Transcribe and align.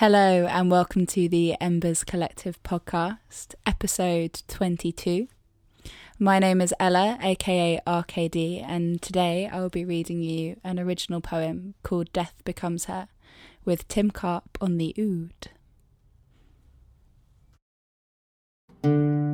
Hello, 0.00 0.46
and 0.46 0.70
welcome 0.70 1.04
to 1.08 1.28
the 1.28 1.60
Embers 1.60 2.04
Collective 2.04 2.58
podcast, 2.62 3.54
episode 3.66 4.40
22. 4.48 5.28
My 6.18 6.38
name 6.38 6.62
is 6.62 6.72
Ella, 6.80 7.18
aka 7.20 7.78
Arcadie, 7.86 8.64
and 8.66 9.02
today 9.02 9.46
I 9.52 9.60
will 9.60 9.68
be 9.68 9.84
reading 9.84 10.22
you 10.22 10.58
an 10.64 10.80
original 10.80 11.20
poem 11.20 11.74
called 11.82 12.14
Death 12.14 12.40
Becomes 12.46 12.86
Her 12.86 13.08
with 13.66 13.86
Tim 13.88 14.10
Karp 14.10 14.56
on 14.58 14.78
the 14.78 14.94
oud. 18.82 19.29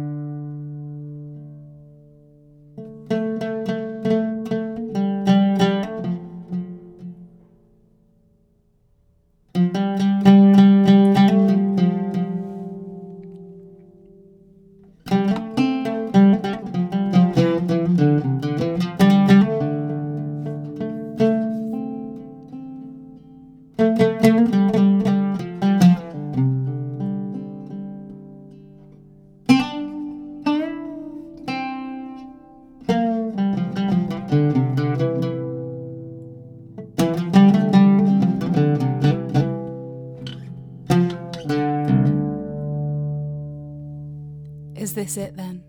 This 45.07 45.17
it 45.17 45.37
then? 45.37 45.63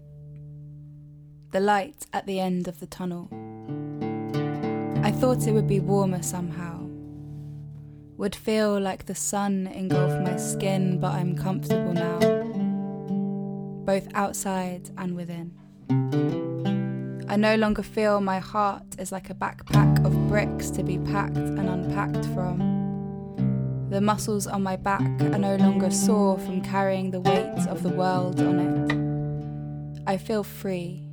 The 1.51 1.59
light 1.59 2.07
at 2.11 2.25
the 2.25 2.39
end 2.39 2.67
of 2.67 2.79
the 2.79 2.87
tunnel. 2.87 3.29
I 5.03 5.11
thought 5.11 5.45
it 5.45 5.51
would 5.51 5.67
be 5.67 5.79
warmer 5.79 6.23
somehow. 6.23 6.87
Would 8.17 8.35
feel 8.35 8.79
like 8.79 9.05
the 9.05 9.13
sun 9.13 9.67
engulfed 9.67 10.23
my 10.23 10.37
skin, 10.37 10.99
but 10.99 11.13
I'm 11.13 11.37
comfortable 11.37 11.93
now, 11.93 12.17
both 13.85 14.07
outside 14.15 14.89
and 14.97 15.15
within. 15.15 15.53
I 17.29 17.35
no 17.35 17.57
longer 17.57 17.83
feel 17.83 18.19
my 18.21 18.39
heart 18.39 18.95
is 18.97 19.11
like 19.11 19.29
a 19.29 19.35
backpack 19.35 20.03
of 20.03 20.27
bricks 20.29 20.71
to 20.71 20.81
be 20.81 20.97
packed 20.97 21.37
and 21.37 21.69
unpacked 21.69 22.25
from. 22.33 22.57
The 23.91 24.01
muscles 24.01 24.47
on 24.47 24.63
my 24.63 24.77
back 24.77 25.21
are 25.21 25.37
no 25.37 25.57
longer 25.57 25.91
sore 25.91 26.39
from 26.39 26.63
carrying 26.63 27.11
the 27.11 27.21
weight 27.21 27.67
of 27.69 27.83
the 27.83 27.89
world 27.89 28.41
on 28.41 28.59
it. 28.59 29.06
I 30.07 30.15
feel 30.15 30.41
free. 30.41 31.03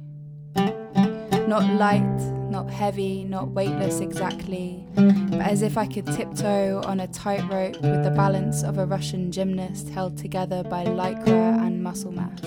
Not 0.55 1.69
light, 1.75 2.21
not 2.49 2.71
heavy, 2.71 3.25
not 3.25 3.49
weightless 3.49 3.99
exactly, 3.99 4.87
but 4.95 5.41
as 5.41 5.63
if 5.63 5.77
I 5.77 5.89
could 5.89 6.07
tiptoe 6.07 6.81
on 6.85 7.01
a 7.01 7.09
tightrope 7.09 7.83
with 7.83 8.05
the 8.05 8.13
balance 8.13 8.63
of 8.63 8.79
a 8.79 8.87
Russian 8.87 9.33
gymnast 9.33 9.89
held 9.89 10.17
together 10.17 10.63
by 10.63 10.85
lycra 10.85 11.67
and 11.67 11.83
muscle 11.83 12.13
mass. 12.13 12.41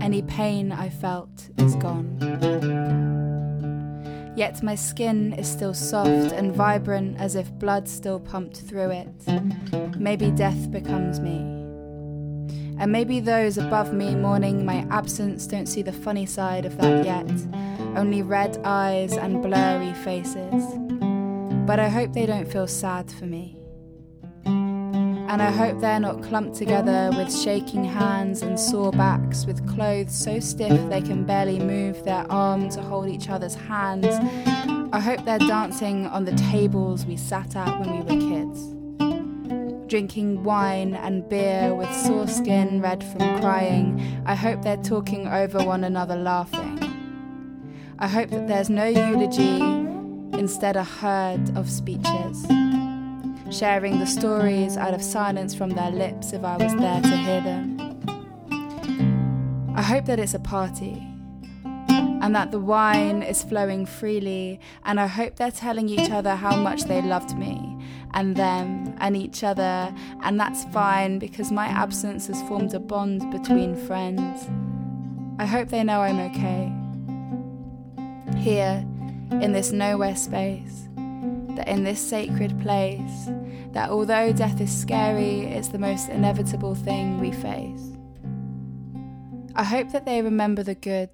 Any 0.00 0.22
pain 0.22 0.72
I 0.72 0.88
felt 0.88 1.48
is 1.58 1.76
gone. 1.76 2.18
Yet 4.34 4.60
my 4.60 4.74
skin 4.74 5.34
is 5.34 5.46
still 5.46 5.72
soft 5.72 6.32
and 6.32 6.52
vibrant 6.52 7.20
as 7.20 7.36
if 7.36 7.52
blood 7.52 7.88
still 7.88 8.18
pumped 8.18 8.56
through 8.56 8.90
it. 8.90 9.96
Maybe 9.96 10.32
death 10.32 10.68
becomes 10.72 11.20
me. 11.20 11.55
And 12.78 12.92
maybe 12.92 13.20
those 13.20 13.56
above 13.56 13.92
me 13.92 14.14
mourning 14.14 14.64
my 14.64 14.86
absence 14.90 15.46
don't 15.46 15.66
see 15.66 15.82
the 15.82 15.92
funny 15.92 16.26
side 16.26 16.66
of 16.66 16.76
that 16.78 17.04
yet, 17.04 17.30
only 17.96 18.22
red 18.22 18.58
eyes 18.64 19.14
and 19.14 19.42
blurry 19.42 19.94
faces. 19.94 20.64
But 21.66 21.80
I 21.80 21.88
hope 21.88 22.12
they 22.12 22.26
don't 22.26 22.50
feel 22.50 22.66
sad 22.66 23.10
for 23.10 23.24
me. 23.24 23.56
And 24.44 25.42
I 25.42 25.50
hope 25.50 25.80
they're 25.80 25.98
not 25.98 26.22
clumped 26.22 26.54
together 26.54 27.10
with 27.16 27.34
shaking 27.34 27.84
hands 27.84 28.42
and 28.42 28.58
sore 28.58 28.92
backs, 28.92 29.44
with 29.44 29.66
clothes 29.68 30.14
so 30.14 30.38
stiff 30.38 30.88
they 30.88 31.00
can 31.00 31.24
barely 31.24 31.58
move 31.58 32.04
their 32.04 32.30
arm 32.30 32.68
to 32.70 32.80
hold 32.80 33.08
each 33.08 33.28
other's 33.28 33.54
hands. 33.54 34.06
I 34.92 35.00
hope 35.00 35.24
they're 35.24 35.38
dancing 35.38 36.06
on 36.06 36.24
the 36.24 36.34
tables 36.36 37.04
we 37.06 37.16
sat 37.16 37.56
at 37.56 37.80
when 37.80 37.90
we 37.90 38.02
were 38.02 38.20
kids. 38.20 38.75
Drinking 39.86 40.42
wine 40.42 40.94
and 40.94 41.28
beer 41.28 41.72
with 41.74 41.92
sore 41.94 42.26
skin 42.26 42.82
red 42.82 43.04
from 43.04 43.40
crying. 43.40 44.22
I 44.26 44.34
hope 44.34 44.62
they're 44.62 44.76
talking 44.76 45.28
over 45.28 45.64
one 45.64 45.84
another 45.84 46.16
laughing. 46.16 46.74
I 47.98 48.08
hope 48.08 48.30
that 48.30 48.48
there's 48.48 48.68
no 48.68 48.86
eulogy, 48.86 49.60
instead, 50.38 50.76
a 50.76 50.82
herd 50.82 51.56
of 51.56 51.70
speeches 51.70 52.46
sharing 53.50 54.00
the 54.00 54.06
stories 54.06 54.76
out 54.76 54.92
of 54.92 55.00
silence 55.00 55.54
from 55.54 55.70
their 55.70 55.90
lips 55.90 56.32
if 56.32 56.42
I 56.42 56.56
was 56.56 56.74
there 56.74 57.00
to 57.00 57.16
hear 57.16 57.40
them. 57.40 57.76
I 59.76 59.82
hope 59.82 60.06
that 60.06 60.18
it's 60.18 60.34
a 60.34 60.40
party 60.40 61.06
and 61.64 62.34
that 62.34 62.50
the 62.50 62.58
wine 62.58 63.22
is 63.22 63.44
flowing 63.44 63.86
freely, 63.86 64.58
and 64.84 64.98
I 64.98 65.06
hope 65.06 65.36
they're 65.36 65.52
telling 65.52 65.88
each 65.88 66.10
other 66.10 66.34
how 66.34 66.56
much 66.56 66.84
they 66.84 67.00
loved 67.00 67.38
me 67.38 67.75
and 68.14 68.36
them 68.36 68.94
and 68.98 69.16
each 69.16 69.44
other, 69.44 69.94
and 70.22 70.38
that's 70.38 70.64
fine 70.66 71.18
because 71.18 71.50
my 71.52 71.66
absence 71.66 72.26
has 72.26 72.40
formed 72.42 72.74
a 72.74 72.80
bond 72.80 73.30
between 73.30 73.74
friends. 73.86 74.48
I 75.38 75.46
hope 75.46 75.68
they 75.68 75.84
know 75.84 76.00
I'm 76.00 76.20
okay. 76.30 76.72
Here, 78.40 78.84
in 79.42 79.52
this 79.52 79.72
nowhere 79.72 80.16
space, 80.16 80.88
that 81.56 81.68
in 81.68 81.84
this 81.84 82.00
sacred 82.00 82.58
place, 82.60 83.28
that 83.72 83.90
although 83.90 84.32
death 84.32 84.60
is 84.60 84.74
scary, 84.74 85.40
it's 85.42 85.68
the 85.68 85.78
most 85.78 86.08
inevitable 86.08 86.74
thing 86.74 87.20
we 87.20 87.32
face. 87.32 87.92
I 89.54 89.64
hope 89.64 89.90
that 89.92 90.04
they 90.04 90.22
remember 90.22 90.62
the 90.62 90.74
good 90.74 91.10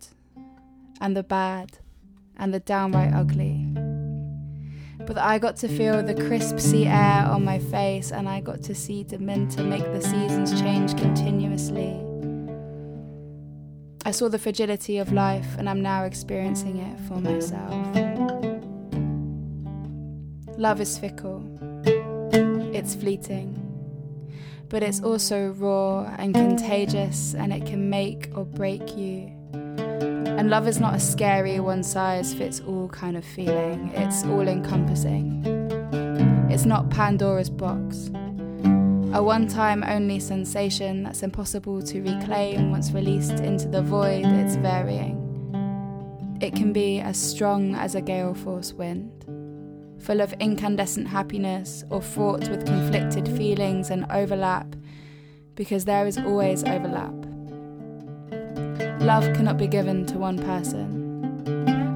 and 1.01 1.17
the 1.17 1.23
bad 1.23 1.79
and 2.37 2.53
the 2.53 2.61
downright 2.61 3.13
ugly. 3.13 3.62
But 5.07 5.19
I 5.19 5.39
got 5.39 5.57
to 5.59 5.69
feel 5.69 6.03
the 6.03 6.15
crisp 6.15 6.59
sea 6.59 6.87
air 6.87 7.27
on 7.27 7.45
my 7.45 7.59
face 7.59 8.13
and 8.13 8.29
I 8.29 8.41
got 8.41 8.63
to 8.63 8.75
see 8.75 9.05
Demeter 9.05 9.63
make 9.63 9.85
the 9.85 10.01
seasons 10.01 10.59
change 10.61 10.97
continuously. 10.97 12.01
I 14.05 14.11
saw 14.11 14.29
the 14.29 14.39
fragility 14.39 14.99
of 14.99 15.13
life 15.13 15.57
and 15.59 15.69
I'm 15.69 15.83
now 15.83 16.05
experiencing 16.05 16.79
it 16.79 16.99
for 17.09 17.21
myself. 17.21 17.73
Love 20.59 20.81
is 20.81 20.97
fickle, 20.97 21.43
it's 22.75 22.95
fleeting, 22.95 23.59
but 24.69 24.83
it's 24.83 25.03
also 25.03 25.51
raw 25.53 26.05
and 26.19 26.35
contagious, 26.35 27.35
and 27.35 27.53
it 27.53 27.67
can 27.67 27.91
make 27.91 28.31
or 28.35 28.45
break 28.45 28.97
you. 28.97 29.33
And 30.43 30.51
love 30.51 30.67
is 30.67 30.81
not 30.81 30.97
a 30.97 30.99
scary 30.99 31.61
one 31.61 31.85
size 31.85 32.35
fits 32.35 32.59
all 32.67 32.89
kind 32.89 33.17
of 33.17 33.25
feeling, 33.25 33.93
it's 33.95 34.25
all 34.25 34.49
encompassing. 34.49 35.41
It's 36.51 36.65
not 36.65 36.91
Pandora's 36.91 37.49
box, 37.49 38.11
a 39.15 39.23
one 39.23 39.47
time 39.47 39.85
only 39.85 40.19
sensation 40.19 41.05
that's 41.05 41.23
impossible 41.23 41.81
to 41.83 42.03
reclaim 42.03 42.73
once 42.73 42.91
released 42.91 43.39
into 43.39 43.69
the 43.69 43.83
void, 43.83 44.25
it's 44.27 44.57
varying. 44.57 45.17
It 46.41 46.57
can 46.57 46.73
be 46.73 46.99
as 46.99 47.17
strong 47.17 47.77
as 47.77 47.95
a 47.95 48.01
gale 48.01 48.35
force 48.35 48.73
wind 48.73 49.25
full 50.01 50.21
of 50.21 50.33
incandescent 50.41 51.07
happiness 51.07 51.85
or 51.89 52.03
fraught 52.03 52.49
with 52.49 52.67
conflicted 52.67 53.29
feelings 53.37 53.91
and 53.91 54.11
overlap, 54.11 54.75
because 55.55 55.85
there 55.85 56.05
is 56.05 56.19
always 56.19 56.65
overlap. 56.65 57.22
Love 59.03 59.25
cannot 59.35 59.59
be 59.59 59.67
given 59.67 60.07
to 60.07 60.17
one 60.17 60.39
person. 60.39 61.01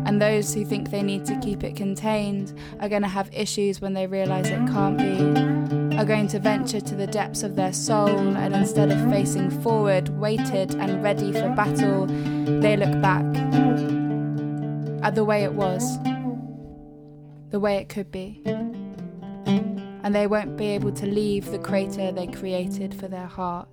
And 0.06 0.20
those 0.20 0.52
who 0.52 0.64
think 0.64 0.90
they 0.90 1.02
need 1.02 1.24
to 1.26 1.38
keep 1.40 1.62
it 1.62 1.76
contained 1.76 2.52
are 2.80 2.88
going 2.88 3.02
to 3.02 3.08
have 3.08 3.28
issues 3.32 3.80
when 3.80 3.92
they 3.92 4.06
realize 4.06 4.48
it 4.48 4.66
can't 4.68 4.98
be, 4.98 5.96
are 5.96 6.04
going 6.04 6.28
to 6.28 6.38
venture 6.38 6.80
to 6.80 6.94
the 6.94 7.06
depths 7.06 7.42
of 7.42 7.54
their 7.54 7.72
soul, 7.72 8.36
and 8.36 8.54
instead 8.54 8.90
of 8.90 9.10
facing 9.10 9.50
forward, 9.62 10.08
weighted 10.10 10.74
and 10.74 11.02
ready 11.02 11.32
for 11.32 11.48
battle, 11.50 12.06
they 12.06 12.76
look 12.76 13.00
back 13.00 13.24
at 15.04 15.14
the 15.14 15.24
way 15.24 15.44
it 15.44 15.52
was 15.52 15.98
the 17.50 17.60
way 17.60 17.76
it 17.76 17.88
could 17.88 18.10
be. 18.10 18.42
And 19.46 20.14
they 20.14 20.26
won't 20.26 20.56
be 20.56 20.66
able 20.66 20.92
to 20.92 21.06
leave 21.06 21.50
the 21.50 21.58
crater 21.58 22.12
they 22.12 22.26
created 22.26 22.94
for 22.94 23.08
their 23.08 23.26
heart. 23.26 23.68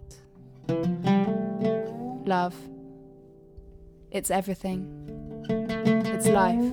Love. 2.26 2.56
It's 4.13 4.30
everything. 4.30 4.88
It's 5.50 6.27
life. 6.27 6.71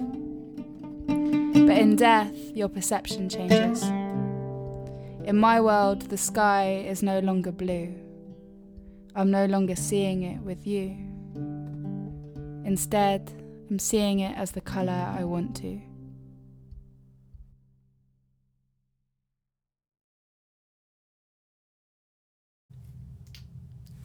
But 1.06 1.78
in 1.78 1.96
death, 1.96 2.34
your 2.54 2.68
perception 2.68 3.30
changes. 3.30 3.82
In 5.24 5.38
my 5.38 5.58
world, 5.58 6.02
the 6.02 6.18
sky 6.18 6.84
is 6.86 7.02
no 7.02 7.20
longer 7.20 7.50
blue. 7.50 7.94
I'm 9.16 9.30
no 9.30 9.46
longer 9.46 9.74
seeing 9.74 10.22
it 10.22 10.42
with 10.42 10.66
you. 10.66 10.94
Instead, 12.66 13.32
I'm 13.70 13.78
seeing 13.78 14.20
it 14.20 14.36
as 14.36 14.50
the 14.50 14.60
colour 14.60 14.92
I 15.18 15.24
want 15.24 15.56
to. 15.62 15.80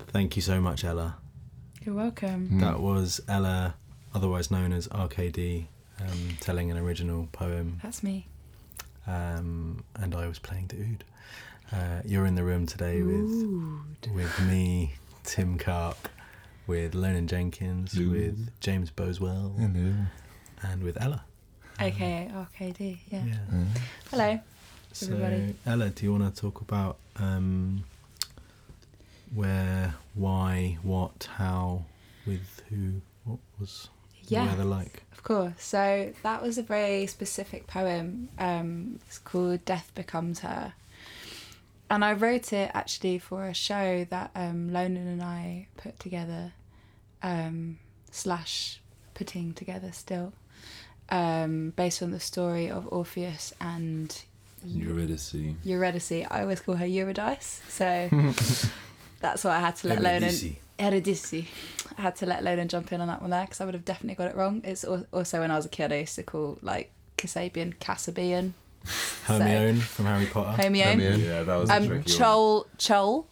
Thank 0.07 0.37
you 0.37 0.41
so 0.41 0.61
much, 0.61 0.85
Ella. 0.85 1.24
You're 1.85 1.95
welcome. 1.95 2.49
Mm. 2.53 2.59
That 2.61 2.79
was 2.79 3.21
Ella, 3.27 3.75
otherwise 4.13 4.49
known 4.49 4.73
as 4.73 4.87
Arcadie, 4.87 5.65
um, 6.01 6.29
telling 6.39 6.71
an 6.71 6.77
original 6.77 7.27
poem, 7.31 7.79
That's 7.83 8.01
me. 8.01 8.27
um, 9.07 9.83
and 9.95 10.15
I 10.15 10.27
was 10.27 10.39
playing 10.39 10.67
the 10.67 10.77
oud. 10.83 11.03
Uh, 11.71 12.01
you're 12.05 12.25
in 12.25 12.35
the 12.35 12.43
room 12.43 12.65
today 12.65 13.01
with 13.01 13.47
with 14.13 14.39
me, 14.47 14.93
Tim 15.23 15.57
Karp, 15.57 16.09
with 16.67 16.93
Lonan 16.93 17.27
Jenkins, 17.27 17.97
Ooh. 17.97 18.09
with 18.11 18.49
James 18.59 18.89
Boswell, 18.89 19.53
Hello. 19.57 19.93
and 20.63 20.83
with 20.83 20.99
Ella. 21.01 21.23
AKA 21.79 22.31
Arcadie, 22.33 22.97
yeah. 23.11 23.23
Uh, 23.53 23.63
Hello. 24.11 24.39
So, 24.91 25.07
Everybody. 25.07 25.55
Ella, 25.65 25.89
do 25.89 26.05
you 26.05 26.11
want 26.13 26.33
to 26.33 26.41
talk 26.41 26.61
about 26.61 26.97
um, 27.17 27.83
where, 29.33 29.95
why, 30.13 30.77
what, 30.83 31.27
how, 31.37 31.85
with 32.25 32.61
who, 32.69 33.01
what 33.23 33.39
was 33.59 33.89
the 34.27 34.35
Yeah. 34.35 34.45
weather 34.47 34.63
like? 34.65 35.03
Of 35.11 35.23
course. 35.23 35.53
So 35.57 36.13
that 36.23 36.41
was 36.41 36.57
a 36.57 36.63
very 36.63 37.07
specific 37.07 37.67
poem. 37.67 38.29
Um, 38.37 38.99
it's 39.07 39.17
called 39.17 39.65
Death 39.65 39.91
Becomes 39.95 40.39
Her. 40.39 40.73
And 41.89 42.03
I 42.03 42.13
wrote 42.13 42.51
it 42.51 42.71
actually 42.73 43.19
for 43.19 43.45
a 43.45 43.53
show 43.53 44.05
that 44.09 44.31
um, 44.35 44.69
Lonan 44.71 45.07
and 45.07 45.21
I 45.21 45.67
put 45.77 45.99
together, 45.99 46.53
um, 47.21 47.77
slash 48.11 48.79
putting 49.13 49.53
together 49.53 49.91
still, 49.91 50.33
um, 51.09 51.73
based 51.75 52.01
on 52.01 52.09
the 52.11 52.19
story 52.19 52.69
of 52.71 52.87
Orpheus 52.91 53.53
and 53.61 54.19
Eurydice. 54.65 55.35
Eurydice. 55.63 56.11
I 56.31 56.41
always 56.41 56.59
call 56.59 56.75
her 56.75 56.87
Eurydice. 56.87 57.61
So 57.69 58.09
that's 59.25 59.43
what 59.43 59.53
I 59.53 59.59
had 59.59 59.75
to 59.77 59.87
let 59.87 59.99
Lonan. 59.99 60.55
Eurydice. 60.79 61.33
I 61.97 62.01
had 62.01 62.15
to 62.17 62.25
let 62.25 62.43
Lonan 62.43 62.67
jump 62.67 62.91
in 62.91 63.01
on 63.01 63.07
that 63.07 63.21
one 63.21 63.29
there 63.31 63.43
because 63.43 63.61
I 63.61 63.65
would 63.65 63.73
have 63.73 63.85
definitely 63.85 64.15
got 64.15 64.29
it 64.31 64.35
wrong. 64.35 64.61
It's 64.63 64.83
also 64.83 65.39
when 65.39 65.49
I 65.51 65.55
was 65.55 65.65
a 65.65 65.69
kid, 65.69 65.91
I 65.91 65.99
used 65.99 66.15
to 66.15 66.23
call 66.23 66.57
like 66.61 66.91
Kasabian, 67.17 67.75
Cassabian, 67.79 68.53
Hermione 69.25 69.79
from 69.79 70.05
Harry 70.05 70.25
Potter. 70.27 70.61
Hermione. 70.61 71.03
Hermione. 71.03 71.23
Yeah, 71.25 71.43
that 71.43 71.55
was 71.55 71.69
a 71.69 71.75
Um, 71.75 71.87
tricky 71.87 72.11
one. 72.19 72.65
Chol, 72.77 73.25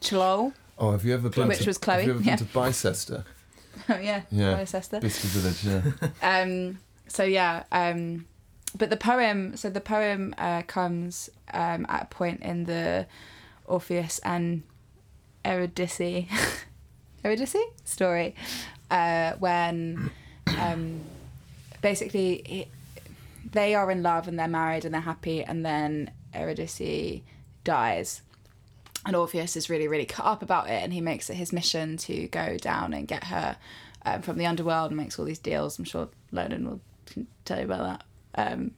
Chol, 0.00 0.52
Oh, 0.78 0.90
have 0.92 1.04
you 1.04 1.14
ever 1.14 1.28
been 1.28 1.48
Which 1.48 1.58
to, 1.60 1.66
was 1.70 1.78
Chloe, 1.78 1.98
Have 1.98 2.06
you 2.06 2.12
ever 2.14 2.22
yeah. 2.22 2.36
been 2.36 2.46
to 2.46 2.52
Bicester? 2.52 3.24
Oh 3.88 3.98
yeah, 3.98 4.22
Yeah. 4.30 4.54
my 4.54 4.64
sister. 4.64 5.00
Bicester 5.00 5.28
Village, 5.28 5.64
yeah. 5.64 6.08
Um, 6.42 6.78
so 7.08 7.24
yeah, 7.24 7.64
um, 7.72 8.26
but 8.76 8.90
the 8.90 8.96
poem. 8.96 9.56
So 9.56 9.70
the 9.70 9.80
poem 9.80 10.34
uh, 10.38 10.62
comes 10.62 11.30
um, 11.52 11.86
at 11.88 12.02
a 12.02 12.06
point 12.06 12.42
in 12.42 12.64
the 12.64 13.06
Orpheus 13.66 14.18
and 14.20 14.62
Eurydice, 15.44 16.26
Eurydice 17.24 17.56
story, 17.84 18.34
uh, 18.90 19.32
when 19.38 20.10
um, 20.58 21.00
basically 21.80 22.34
it, 22.34 22.68
they 23.50 23.74
are 23.74 23.90
in 23.90 24.02
love 24.02 24.28
and 24.28 24.38
they're 24.38 24.48
married 24.48 24.84
and 24.84 24.94
they're 24.94 25.00
happy, 25.00 25.42
and 25.44 25.64
then 25.64 26.10
Eurydice 26.34 27.20
dies. 27.64 28.22
And 29.04 29.16
Orpheus 29.16 29.56
is 29.56 29.68
really, 29.68 29.88
really 29.88 30.04
cut 30.04 30.24
up 30.26 30.42
about 30.42 30.68
it, 30.68 30.82
and 30.82 30.92
he 30.92 31.00
makes 31.00 31.28
it 31.28 31.34
his 31.34 31.52
mission 31.52 31.96
to 31.98 32.28
go 32.28 32.56
down 32.56 32.92
and 32.92 33.08
get 33.08 33.24
her 33.24 33.56
um, 34.04 34.22
from 34.22 34.38
the 34.38 34.46
underworld 34.46 34.90
and 34.90 34.96
makes 34.96 35.18
all 35.18 35.24
these 35.24 35.38
deals. 35.38 35.78
I'm 35.78 35.84
sure 35.84 36.08
Lonan 36.32 36.64
will 36.64 36.80
tell 37.44 37.58
you 37.58 37.64
about 37.64 38.00
that. 38.34 38.52
Um, 38.52 38.72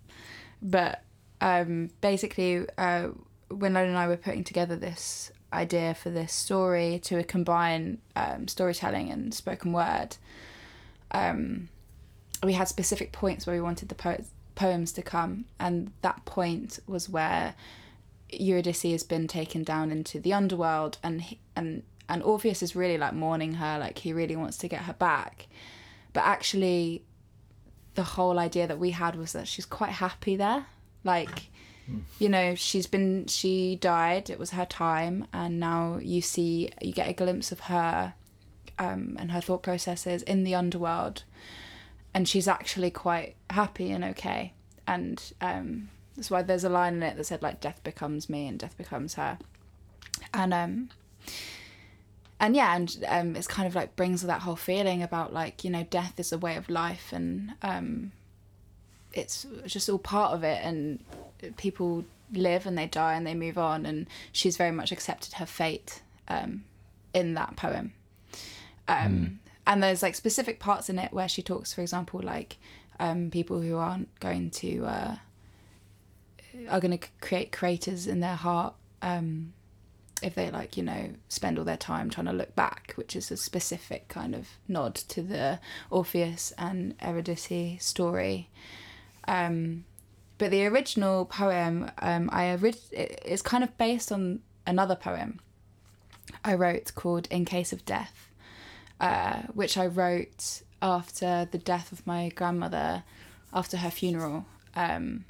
but 0.63 1.03
um, 1.41 1.91
basically, 2.01 2.67
uh, 2.79 3.09
when 3.49 3.75
Lonan 3.75 3.91
and 3.91 3.99
I 3.99 4.09
were 4.09 4.17
putting 4.17 4.45
together 4.45 4.77
this 4.77 5.31
idea 5.55 5.95
for 5.95 6.11
this 6.11 6.33
story 6.33 7.01
to 7.05 7.23
combine 7.25 7.99
um, 8.17 8.49
storytelling 8.49 9.11
and 9.11 9.33
spoken 9.33 9.73
word, 9.73 10.17
um, 11.13 11.69
we 12.43 12.53
had 12.53 12.69
specific 12.69 13.13
points 13.13 13.47
where 13.47 13.57
we 13.57 13.63
wanted 13.63 13.89
the 13.89 13.95
po- 13.95 14.25
poems 14.55 14.93
to 14.93 15.03
come, 15.03 15.47
and 15.59 15.93
that 16.03 16.25
point 16.25 16.79
was 16.87 17.09
where 17.09 17.55
Eurydice 18.31 18.83
has 18.83 19.03
been 19.03 19.29
taken 19.29 19.63
down 19.63 19.91
into 19.91 20.21
the 20.21 20.33
underworld, 20.33 20.99
and 21.03 21.23
he, 21.23 21.39
and 21.57 21.83
and 22.09 22.23
Orpheus 22.23 22.63
is 22.63 22.77
really 22.77 22.99
like 22.99 23.15
mourning 23.15 23.55
her, 23.55 23.79
like 23.79 23.99
he 23.99 24.13
really 24.13 24.37
wants 24.37 24.59
to 24.59 24.69
get 24.69 24.83
her 24.83 24.93
back, 24.93 25.47
but 26.13 26.25
actually, 26.25 27.03
the 27.95 28.03
whole 28.03 28.39
idea 28.39 28.67
that 28.67 28.79
we 28.79 28.91
had 28.91 29.17
was 29.17 29.33
that 29.33 29.49
she's 29.49 29.67
quite 29.67 29.93
happy 29.93 30.37
there, 30.37 30.67
like. 31.05 31.51
You 32.19 32.29
know, 32.29 32.55
she's 32.55 32.87
been, 32.87 33.27
she 33.27 33.77
died, 33.77 34.31
it 34.31 34.39
was 34.39 34.51
her 34.51 34.65
time, 34.65 35.27
and 35.33 35.61
now 35.61 35.99
you 36.01 36.23
see, 36.23 36.71
you 36.81 36.93
get 36.93 37.09
a 37.09 37.13
glimpse 37.13 37.53
of 37.53 37.61
her 37.61 38.15
um, 38.79 39.17
and 39.19 39.31
her 39.33 39.41
thought 39.41 39.63
processes 39.63 40.23
in 40.23 40.45
the 40.45 40.55
underworld. 40.55 41.25
And 42.15 42.29
she's 42.29 42.49
actually 42.49 42.91
quite 42.91 43.35
happy 43.51 43.91
and 43.91 44.05
okay. 44.05 44.53
And 44.87 45.21
um, 45.41 45.89
that's 46.17 46.31
why 46.31 46.43
there's 46.43 46.65
a 46.65 46.69
line 46.69 46.95
in 46.95 47.03
it 47.03 47.17
that 47.17 47.25
said 47.25 47.43
like 47.43 47.61
death 47.61 47.83
becomes 47.83 48.29
me 48.29 48.47
and 48.47 48.59
death 48.59 48.77
becomes 48.77 49.15
her. 49.15 49.39
And 50.33 50.55
um 50.55 50.91
and 52.39 52.55
yeah 52.55 52.77
and 52.77 53.05
um 53.09 53.37
it's 53.37 53.49
kind 53.49 53.67
of 53.67 53.75
like 53.75 53.97
brings 53.97 54.23
that 54.23 54.43
whole 54.43 54.57
feeling 54.57 55.03
about 55.03 55.33
like 55.33 55.65
you 55.65 55.71
know 55.71 55.85
death 55.85 56.21
is 56.21 56.31
a 56.31 56.39
way 56.39 56.57
of 56.57 56.69
life 56.69 57.13
and 57.13 57.53
um 57.63 58.13
it's 59.15 59.47
just 59.67 59.89
all 59.89 59.99
part 59.99 60.33
of 60.33 60.45
it. 60.45 60.61
And 60.63 61.03
people 61.57 62.05
live 62.33 62.67
and 62.67 62.77
they 62.77 62.87
die 62.87 63.15
and 63.15 63.27
they 63.27 63.35
move 63.35 63.59
on 63.59 63.87
and 63.87 64.07
she's 64.33 64.57
very 64.57 64.71
much 64.71 64.91
accepted 64.91 65.35
her 65.35 65.47
fate 65.47 66.03
um 66.29 66.65
in 67.15 67.35
that 67.35 67.57
poem. 67.57 67.93
Um, 68.87 69.41
and 69.67 69.83
there's 69.83 70.03
like 70.03 70.15
specific 70.15 70.59
parts 70.61 70.91
in 70.91 70.99
it 70.99 71.13
where 71.13 71.29
she 71.29 71.41
talks 71.41 71.73
for 71.73 71.81
example 71.81 72.21
like 72.23 72.59
um, 73.01 73.31
people 73.31 73.61
who 73.61 73.77
aren't 73.77 74.09
going 74.21 74.51
to 74.51 74.85
uh, 74.85 75.17
are 76.69 76.81
going 76.81 76.99
to 76.99 77.09
create 77.21 77.51
craters 77.51 78.07
in 78.07 78.21
their 78.21 78.35
heart 78.35 78.75
um, 79.01 79.53
if 80.23 80.35
they 80.35 80.51
like 80.51 80.77
you 80.77 80.83
know 80.83 81.11
spend 81.29 81.59
all 81.59 81.65
their 81.65 81.77
time 81.77 82.11
trying 82.11 82.27
to 82.27 82.33
look 82.33 82.55
back 82.55 82.93
which 82.97 83.17
is 83.17 83.31
a 83.31 83.37
specific 83.37 84.09
kind 84.09 84.35
of 84.35 84.49
nod 84.69 84.95
to 84.95 85.23
the 85.23 85.59
orpheus 85.91 86.53
and 86.59 86.95
eurydice 87.03 87.83
story. 87.83 88.51
Um, 89.27 89.85
but 90.39 90.51
the 90.51 90.67
original 90.67 91.25
poem 91.25 91.91
um, 92.01 92.29
i 92.33 92.47
orig- 92.57 92.77
it- 92.93 93.21
it's 93.25 93.43
kind 93.43 93.63
of 93.65 93.77
based 93.79 94.11
on 94.13 94.41
another 94.67 94.97
poem 94.97 95.39
i 96.45 96.53
wrote 96.55 96.95
called 96.95 97.27
in 97.31 97.45
case 97.45 97.73
of 97.73 97.85
death 97.85 98.29
uh, 99.01 99.43
which 99.53 99.77
I 99.77 99.87
wrote 99.87 100.63
after 100.81 101.49
the 101.51 101.59
death 101.59 101.91
of 101.91 102.07
my 102.07 102.29
grandmother, 102.29 103.03
after 103.53 103.77
her 103.79 103.91
funeral. 103.91 104.47
Um, 104.77 105.25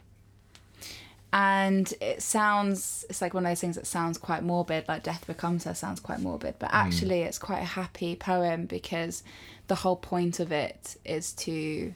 and 1.33 1.93
it 2.01 2.23
sounds, 2.23 3.05
it's 3.09 3.21
like 3.23 3.35
one 3.35 3.45
of 3.47 3.51
those 3.51 3.61
things 3.61 3.75
that 3.77 3.87
sounds 3.87 4.19
quite 4.19 4.45
morbid, 4.45 4.87
like 4.87 5.03
Death 5.03 5.27
Becomes 5.27 5.65
Her 5.65 5.75
sounds 5.75 5.99
quite 5.99 6.21
morbid, 6.21 6.57
but 6.59 6.71
actually 6.73 7.23
it's 7.23 7.39
quite 7.39 7.61
a 7.63 7.65
happy 7.65 8.15
poem 8.15 8.67
because 8.67 9.25
the 9.67 9.75
whole 9.77 9.97
point 9.97 10.39
of 10.39 10.53
it 10.53 10.97
is 11.05 11.33
to, 11.33 11.95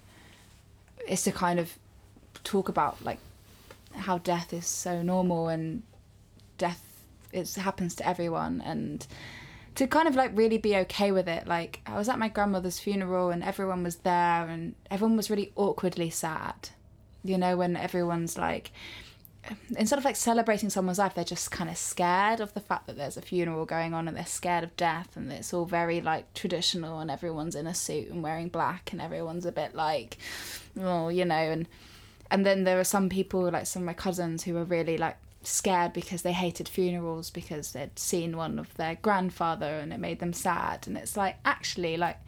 is 1.06 1.22
to 1.24 1.30
kind 1.32 1.60
of 1.60 1.78
talk 2.45 2.68
about 2.68 3.02
like 3.04 3.18
how 3.95 4.18
death 4.18 4.52
is 4.52 4.66
so 4.66 5.02
normal 5.02 5.49
and 5.49 5.83
death 6.57 6.83
it 7.33 7.54
happens 7.54 7.95
to 7.97 8.09
everyone 8.09 8.61
and 8.64 9.07
to 9.75 9.87
kind 9.87 10.09
of 10.09 10.16
like 10.16 10.33
really 10.35 10.59
be 10.59 10.76
okay 10.76 11.12
with 11.12 11.28
it. 11.28 11.47
Like 11.47 11.80
I 11.87 11.97
was 11.97 12.09
at 12.09 12.18
my 12.18 12.28
grandmother's 12.28 12.80
funeral 12.80 13.30
and 13.30 13.45
everyone 13.45 13.85
was 13.85 13.97
there 13.97 14.49
and 14.49 14.75
everyone 14.90 15.16
was 15.16 15.30
really 15.30 15.52
awkwardly 15.54 16.11
sad. 16.11 16.71
You 17.23 17.38
know, 17.38 17.57
when 17.57 17.76
everyone's 17.76 18.37
like 18.37 18.73
instead 19.76 19.99
of 19.99 20.04
like 20.04 20.16
celebrating 20.16 20.68
someone's 20.68 20.99
life, 20.99 21.14
they're 21.14 21.25
just 21.25 21.50
kind 21.50 21.71
of 21.71 21.76
scared 21.76 22.40
of 22.40 22.54
the 22.54 22.61
fact 22.61 22.87
that 22.87 22.97
there's 22.97 23.16
a 23.16 23.23
funeral 23.23 23.64
going 23.66 23.95
on 23.95 24.09
and 24.09 24.16
they're 24.16 24.26
scared 24.26 24.64
of 24.64 24.76
death 24.76 25.16
and 25.16 25.30
it's 25.30 25.54
all 25.54 25.64
very 25.64 26.00
like 26.00 26.33
traditional 26.35 26.99
and 26.99 27.11
everyone's 27.11 27.54
in 27.54 27.66
a 27.66 27.75
suit 27.75 28.09
and 28.09 28.23
wearing 28.23 28.49
black 28.49 28.90
and 28.90 29.00
everyone's 29.00 29.47
a 29.47 29.52
bit 29.52 29.75
like 29.76 30.18
oh, 30.80 31.09
you 31.09 31.25
know, 31.25 31.35
and 31.35 31.68
and 32.30 32.44
then 32.44 32.64
there 32.64 32.78
are 32.78 32.85
some 32.85 33.08
people 33.08 33.50
like 33.50 33.66
some 33.66 33.82
of 33.82 33.87
my 33.87 33.94
cousins 33.94 34.44
who 34.44 34.54
were 34.54 34.64
really 34.64 34.99
like 34.99 35.16
scared 35.42 35.92
because 35.92 36.23
they 36.23 36.32
hated 36.32 36.68
funerals 36.68 37.30
because 37.30 37.73
they'd 37.73 37.99
seen 37.99 38.37
one 38.37 38.58
of 38.58 38.73
their 38.75 38.97
grandfather 38.97 39.78
and 39.78 39.92
it 39.92 40.00
made 40.00 40.18
them 40.18 40.32
sad. 40.32 40.87
And 40.87 40.97
it's 40.97 41.16
like 41.16 41.37
actually 41.44 41.97
like 41.97 42.18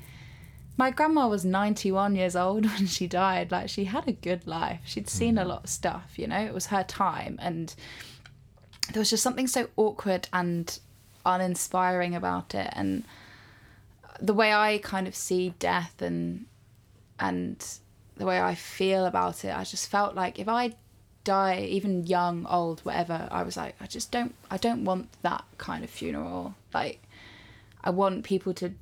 my 0.77 0.91
grandma 0.91 1.29
was 1.29 1.45
91 1.45 2.17
years 2.17 2.35
old 2.35 2.65
when 2.77 2.87
she 2.87 3.07
died. 3.07 3.51
Like 3.51 3.69
she 3.69 3.85
had 3.85 4.09
a 4.09 4.13
good 4.13 4.47
life. 4.47 4.81
She'd 4.85 5.09
seen 5.09 5.37
a 5.37 5.45
mm. 5.45 5.49
lot 5.49 5.65
of 5.65 5.71
stuff 5.71 6.13
you 6.17 6.27
know? 6.27 6.41
It 6.41 6.55
was 6.55 6.67
her 6.67 6.85
time. 6.85 7.39
And 7.43 7.75
there 8.93 9.01
was 9.01 9.11
just 9.11 9.23
something 9.23 9.47
so 9.47 9.69
awkward 9.77 10.29
and 10.33 10.79
uninspiring 11.27 12.15
about 12.15 12.55
it. 12.55 12.71
And 12.73 13.05
the 14.21 14.35
way 14.35 14.53
I 14.53 14.79
kind 14.79 15.07
of 15.07 15.15
see 15.15 15.55
death 15.59 16.01
and 16.01 16.47
and 17.19 17.63
the 18.21 18.27
way 18.27 18.41
I 18.41 18.55
feel 18.55 19.07
about 19.07 19.45
it 19.45 19.57
I 19.57 19.65
just 19.65 19.91
felt 19.91 20.15
like 20.15 20.39
if 20.39 20.49
I 20.49 20.75
die 21.25 21.67
even 21.69 22.07
young 22.07 22.47
old 22.47 22.81
whatever 22.81 23.29
I 23.31 23.43
was 23.43 23.57
like 23.57 23.75
I 23.81 23.87
just 23.87 24.11
don't 24.11 24.35
I 24.51 24.57
don't 24.57 24.85
want 24.85 25.09
that 25.23 25.45
kind 25.59 25.85
of 25.85 25.91
funeral. 25.91 26.55
Like 26.73 27.03
I 27.83 27.91
want 27.91 28.25
people 28.25 28.55
to 28.55 28.73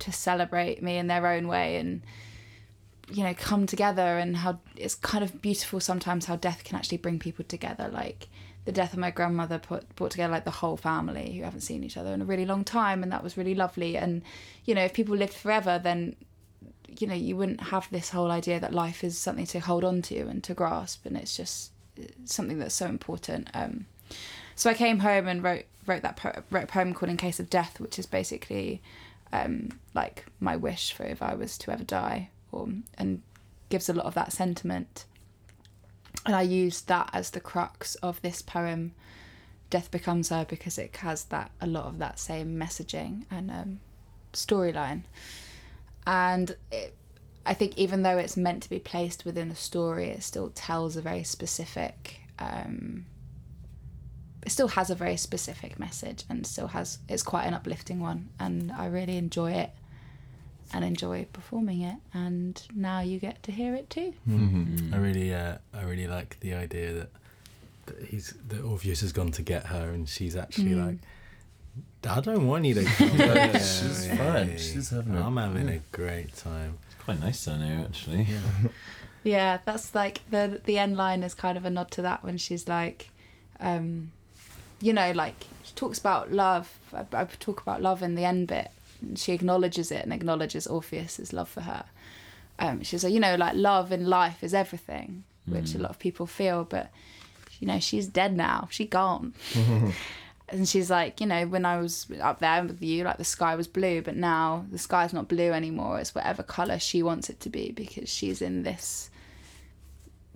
to 0.00 0.12
celebrate 0.12 0.82
me 0.82 0.96
in 0.96 1.08
their 1.08 1.26
own 1.26 1.48
way 1.48 1.76
and 1.76 2.02
you 3.10 3.24
know 3.24 3.34
come 3.34 3.66
together 3.66 4.18
and 4.18 4.36
how 4.36 4.60
it's 4.76 4.94
kind 4.94 5.24
of 5.24 5.40
beautiful 5.40 5.80
sometimes 5.80 6.26
how 6.26 6.36
death 6.36 6.62
can 6.64 6.76
actually 6.76 6.98
bring 6.98 7.18
people 7.18 7.44
together. 7.44 7.88
Like 7.88 8.28
the 8.64 8.72
death 8.72 8.92
of 8.92 8.98
my 8.98 9.10
grandmother 9.10 9.58
put 9.58 9.94
brought 9.96 10.12
together 10.12 10.32
like 10.32 10.44
the 10.44 10.50
whole 10.50 10.76
family 10.76 11.36
who 11.36 11.42
haven't 11.42 11.62
seen 11.62 11.82
each 11.82 11.96
other 11.96 12.12
in 12.12 12.22
a 12.22 12.24
really 12.24 12.44
long 12.44 12.64
time 12.64 13.02
and 13.02 13.10
that 13.10 13.24
was 13.24 13.36
really 13.36 13.54
lovely. 13.54 13.96
And 13.96 14.22
you 14.64 14.74
know 14.74 14.84
if 14.84 14.92
people 14.92 15.16
lived 15.16 15.34
forever 15.34 15.80
then 15.82 16.14
you 17.00 17.06
know 17.06 17.14
you 17.14 17.36
wouldn't 17.36 17.60
have 17.60 17.88
this 17.90 18.10
whole 18.10 18.30
idea 18.30 18.58
that 18.60 18.72
life 18.72 19.04
is 19.04 19.18
something 19.18 19.46
to 19.46 19.60
hold 19.60 19.84
on 19.84 20.02
to 20.02 20.20
and 20.20 20.42
to 20.44 20.54
grasp 20.54 21.06
and 21.06 21.16
it's 21.16 21.36
just 21.36 21.70
something 22.24 22.58
that's 22.58 22.74
so 22.74 22.86
important 22.86 23.48
um, 23.54 23.86
so 24.54 24.70
I 24.70 24.74
came 24.74 25.00
home 25.00 25.26
and 25.26 25.42
wrote 25.42 25.64
wrote 25.86 26.02
that 26.02 26.16
po- 26.16 26.42
wrote 26.50 26.64
a 26.64 26.66
poem 26.66 26.94
called 26.94 27.10
In 27.10 27.16
Case 27.16 27.40
of 27.40 27.50
Death 27.50 27.80
which 27.80 27.98
is 27.98 28.06
basically 28.06 28.82
um, 29.32 29.78
like 29.94 30.26
my 30.40 30.56
wish 30.56 30.92
for 30.92 31.04
if 31.04 31.22
I 31.22 31.34
was 31.34 31.58
to 31.58 31.72
ever 31.72 31.84
die 31.84 32.30
or 32.52 32.68
and 32.96 33.22
gives 33.68 33.88
a 33.88 33.92
lot 33.92 34.06
of 34.06 34.14
that 34.14 34.32
sentiment 34.32 35.04
and 36.28 36.34
I 36.34 36.42
used 36.42 36.88
that 36.88 37.10
as 37.12 37.30
the 37.30 37.40
crux 37.40 37.94
of 37.96 38.20
this 38.22 38.42
poem, 38.42 38.92
Death 39.70 39.90
Becomes 39.90 40.30
Her, 40.30 40.44
because 40.48 40.78
it 40.78 40.94
has 40.96 41.24
that 41.24 41.50
a 41.60 41.66
lot 41.66 41.86
of 41.86 41.98
that 41.98 42.18
same 42.18 42.58
messaging 42.58 43.24
and 43.30 43.50
um, 43.50 43.80
storyline. 44.32 45.02
And 46.08 46.56
it, 46.72 46.96
I 47.44 47.52
think 47.54 47.76
even 47.76 48.02
though 48.02 48.16
it's 48.18 48.36
meant 48.36 48.62
to 48.62 48.70
be 48.70 48.78
placed 48.78 49.24
within 49.26 49.50
a 49.50 49.54
story, 49.54 50.08
it 50.08 50.22
still 50.22 50.48
tells 50.50 50.96
a 50.96 51.02
very 51.02 51.22
specific. 51.22 52.20
Um, 52.38 53.04
it 54.46 54.50
still 54.50 54.68
has 54.68 54.88
a 54.88 54.94
very 54.94 55.16
specific 55.18 55.78
message 55.78 56.24
and 56.30 56.46
still 56.46 56.68
has 56.68 56.98
it's 57.08 57.22
quite 57.22 57.44
an 57.44 57.52
uplifting 57.54 58.00
one 58.00 58.28
and 58.40 58.72
I 58.72 58.86
really 58.86 59.16
enjoy 59.18 59.52
it 59.52 59.70
and 60.72 60.84
enjoy 60.84 61.26
performing 61.32 61.82
it 61.82 61.96
and 62.14 62.62
now 62.74 63.00
you 63.00 63.18
get 63.18 63.42
to 63.42 63.52
hear 63.52 63.74
it 63.74 63.90
too. 63.90 64.14
I 64.92 64.96
really, 64.96 65.34
uh, 65.34 65.58
I 65.74 65.82
really 65.82 66.06
like 66.06 66.38
the 66.40 66.54
idea 66.54 66.92
that, 66.94 67.10
that 67.86 68.04
he's 68.04 68.32
that 68.48 68.62
Orpheus 68.62 69.00
has 69.02 69.12
gone 69.12 69.32
to 69.32 69.42
get 69.42 69.66
her, 69.66 69.90
and 69.90 70.08
she's 70.08 70.36
actually 70.36 70.72
Mm. 70.76 70.86
like, 70.86 70.98
I 72.08 72.20
don't 72.20 72.46
want 72.46 72.64
you 72.64 72.74
to 72.74 72.84
come. 72.96 73.10
Yeah, 73.18 73.34
back. 73.34 73.52
she's 73.60 74.06
Yeah, 74.06 74.16
fine. 74.16 74.48
yeah, 74.50 74.56
She's 74.56 74.90
having 74.90 75.16
a- 75.16 75.26
I'm 75.26 75.36
having 75.36 75.68
yeah. 75.68 75.74
a 75.74 75.80
great 75.92 76.34
time. 76.36 76.78
It's 76.86 77.02
quite 77.04 77.20
nice 77.20 77.44
down 77.44 77.60
here, 77.62 77.84
actually. 77.88 78.22
Yeah, 78.22 78.68
yeah, 79.24 79.58
that's 79.64 79.94
like 79.94 80.20
the 80.30 80.60
the 80.64 80.78
end 80.78 80.96
line 80.96 81.22
is 81.22 81.34
kind 81.34 81.58
of 81.58 81.64
a 81.64 81.70
nod 81.70 81.90
to 81.92 82.02
that 82.02 82.22
when 82.24 82.38
she's 82.38 82.68
like, 82.68 83.10
um, 83.60 84.12
you 84.80 84.92
know, 84.92 85.10
like 85.12 85.34
she 85.64 85.72
talks 85.74 85.98
about 85.98 86.32
love. 86.32 86.78
I, 86.94 87.04
I 87.12 87.24
talk 87.24 87.60
about 87.60 87.82
love 87.82 88.02
in 88.02 88.14
the 88.14 88.24
end 88.24 88.48
bit. 88.48 88.70
She 89.16 89.32
acknowledges 89.32 89.90
it 89.92 90.02
and 90.04 90.12
acknowledges 90.12 90.66
Orpheus's 90.66 91.32
love 91.32 91.48
for 91.48 91.60
her. 91.62 91.84
Um, 92.60 92.82
she's 92.82 93.04
like, 93.04 93.12
you 93.12 93.20
know, 93.20 93.36
like 93.36 93.54
love 93.54 93.92
in 93.92 94.06
life 94.06 94.42
is 94.42 94.52
everything, 94.54 95.22
which 95.46 95.74
a 95.74 95.78
lot 95.78 95.90
of 95.90 95.98
people 96.00 96.26
feel, 96.26 96.64
but 96.64 96.90
you 97.60 97.66
know, 97.68 97.78
she's 97.80 98.06
dead 98.08 98.36
now. 98.36 98.66
She 98.70 98.86
gone. 98.86 99.34
and 100.50 100.68
she's 100.68 100.90
like, 100.90 101.20
you 101.20 101.26
know, 101.26 101.46
when 101.46 101.64
I 101.64 101.78
was 101.78 102.06
up 102.20 102.38
there 102.40 102.62
with 102.64 102.82
you, 102.82 103.04
like 103.04 103.18
the 103.18 103.24
sky 103.24 103.54
was 103.54 103.66
blue, 103.68 104.02
but 104.02 104.16
now 104.16 104.64
the 104.70 104.78
sky's 104.78 105.12
not 105.12 105.28
blue 105.28 105.52
anymore. 105.52 105.98
It's 106.00 106.14
whatever 106.14 106.42
color 106.42 106.78
she 106.78 107.02
wants 107.02 107.28
it 107.30 107.40
to 107.40 107.50
be 107.50 107.72
because 107.72 108.08
she's 108.08 108.40
in 108.42 108.62
this. 108.62 109.10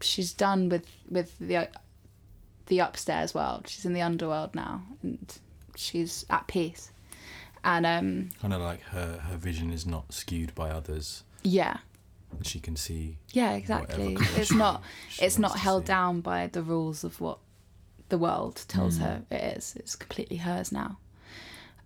She's 0.00 0.32
done 0.32 0.68
with 0.68 0.86
with 1.08 1.38
the 1.38 1.68
the 2.66 2.78
upstairs 2.80 3.34
world. 3.34 3.68
She's 3.68 3.84
in 3.84 3.92
the 3.92 4.02
underworld 4.02 4.54
now, 4.54 4.82
and 5.02 5.38
she's 5.76 6.24
at 6.30 6.46
peace. 6.46 6.90
And 7.64 7.86
um, 7.86 8.30
Kind 8.40 8.54
of 8.54 8.60
like 8.60 8.82
her, 8.86 9.18
her 9.30 9.36
vision 9.36 9.70
is 9.72 9.86
not 9.86 10.12
skewed 10.12 10.52
by 10.54 10.70
others. 10.70 11.22
yeah, 11.44 11.76
She 12.42 12.58
can 12.58 12.74
see. 12.74 13.18
yeah, 13.28 13.52
exactly. 13.52 14.16
It's 14.36 14.50
not 14.52 14.82
she 15.08 15.24
it's 15.24 15.38
not 15.38 15.58
held 15.58 15.84
down 15.84 16.20
by 16.22 16.48
the 16.48 16.62
rules 16.62 17.04
of 17.04 17.20
what 17.20 17.38
the 18.12 18.18
world 18.18 18.62
tells 18.68 18.98
her 18.98 19.22
it 19.30 19.56
is. 19.56 19.74
It's 19.74 19.96
completely 19.96 20.36
hers 20.36 20.70
now. 20.70 20.98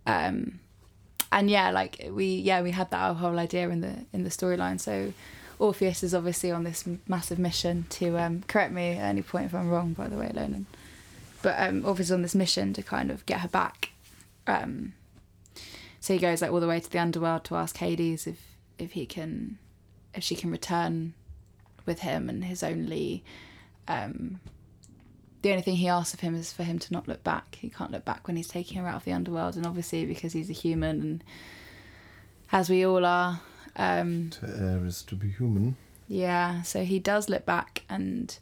Um, 0.05 0.59
and 1.31 1.49
yeah, 1.49 1.71
like 1.71 2.09
we 2.11 2.25
yeah 2.35 2.61
we 2.61 2.71
had 2.71 2.91
that 2.91 3.15
whole 3.15 3.39
idea 3.39 3.69
in 3.69 3.79
the 3.79 3.95
in 4.11 4.25
the 4.25 4.29
storyline. 4.29 4.77
So 4.77 5.13
Orpheus 5.57 6.03
is 6.03 6.13
obviously 6.13 6.51
on 6.51 6.65
this 6.65 6.83
massive 7.07 7.39
mission 7.39 7.85
to 7.91 8.19
um, 8.19 8.43
correct 8.45 8.73
me 8.73 8.91
at 8.91 9.05
any 9.05 9.21
point 9.21 9.45
if 9.45 9.55
I'm 9.55 9.69
wrong. 9.69 9.93
By 9.93 10.09
the 10.09 10.17
way, 10.17 10.29
Lonan. 10.35 10.65
But 11.41 11.55
um, 11.59 11.85
Orpheus 11.85 12.07
is 12.07 12.11
on 12.11 12.23
this 12.23 12.35
mission 12.35 12.73
to 12.73 12.83
kind 12.83 13.09
of 13.09 13.25
get 13.25 13.39
her 13.39 13.47
back. 13.47 13.91
Um, 14.47 14.95
so 16.01 16.11
he 16.11 16.19
goes 16.19 16.41
like 16.41 16.51
all 16.51 16.59
the 16.59 16.67
way 16.67 16.81
to 16.81 16.91
the 16.91 16.99
underworld 16.99 17.45
to 17.45 17.55
ask 17.55 17.77
Hades 17.77 18.27
if 18.27 18.41
if 18.77 18.91
he 18.91 19.05
can 19.05 19.59
if 20.13 20.25
she 20.25 20.35
can 20.35 20.51
return 20.51 21.13
with 21.85 21.99
him 21.99 22.27
and 22.27 22.43
his 22.43 22.63
only 22.63 23.23
um 23.87 24.41
the 25.47 25.53
only 25.53 25.63
thing 25.63 25.77
he 25.77 25.87
asks 25.87 26.13
of 26.13 26.19
him 26.19 26.35
is 26.35 26.51
for 26.51 26.63
him 26.63 26.77
to 26.77 26.91
not 26.91 27.07
look 27.07 27.23
back. 27.23 27.55
He 27.61 27.69
can't 27.69 27.89
look 27.89 28.03
back 28.03 28.27
when 28.27 28.35
he's 28.35 28.49
taking 28.49 28.81
her 28.81 28.87
out 28.87 28.97
of 28.97 29.05
the 29.05 29.13
underworld 29.13 29.55
and 29.55 29.65
obviously 29.65 30.05
because 30.05 30.33
he's 30.33 30.49
a 30.49 30.53
human 30.53 30.99
and 30.99 31.23
as 32.51 32.69
we 32.69 32.85
all 32.85 33.05
are 33.05 33.39
um 33.77 34.29
To 34.31 34.45
err 34.45 34.85
is 34.85 35.01
to 35.03 35.15
be 35.15 35.29
human. 35.29 35.77
yeah, 36.09 36.63
so 36.63 36.83
he 36.83 36.99
does 36.99 37.29
look 37.29 37.45
back, 37.45 37.83
and 37.87 38.37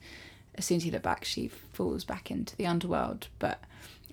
as 0.56 0.66
soon 0.66 0.78
as 0.78 0.84
he 0.84 0.90
looked 0.90 1.04
back, 1.04 1.26
she 1.26 1.48
falls 1.48 2.04
back 2.04 2.32
into 2.32 2.56
the 2.56 2.66
underworld. 2.66 3.28
But 3.38 3.60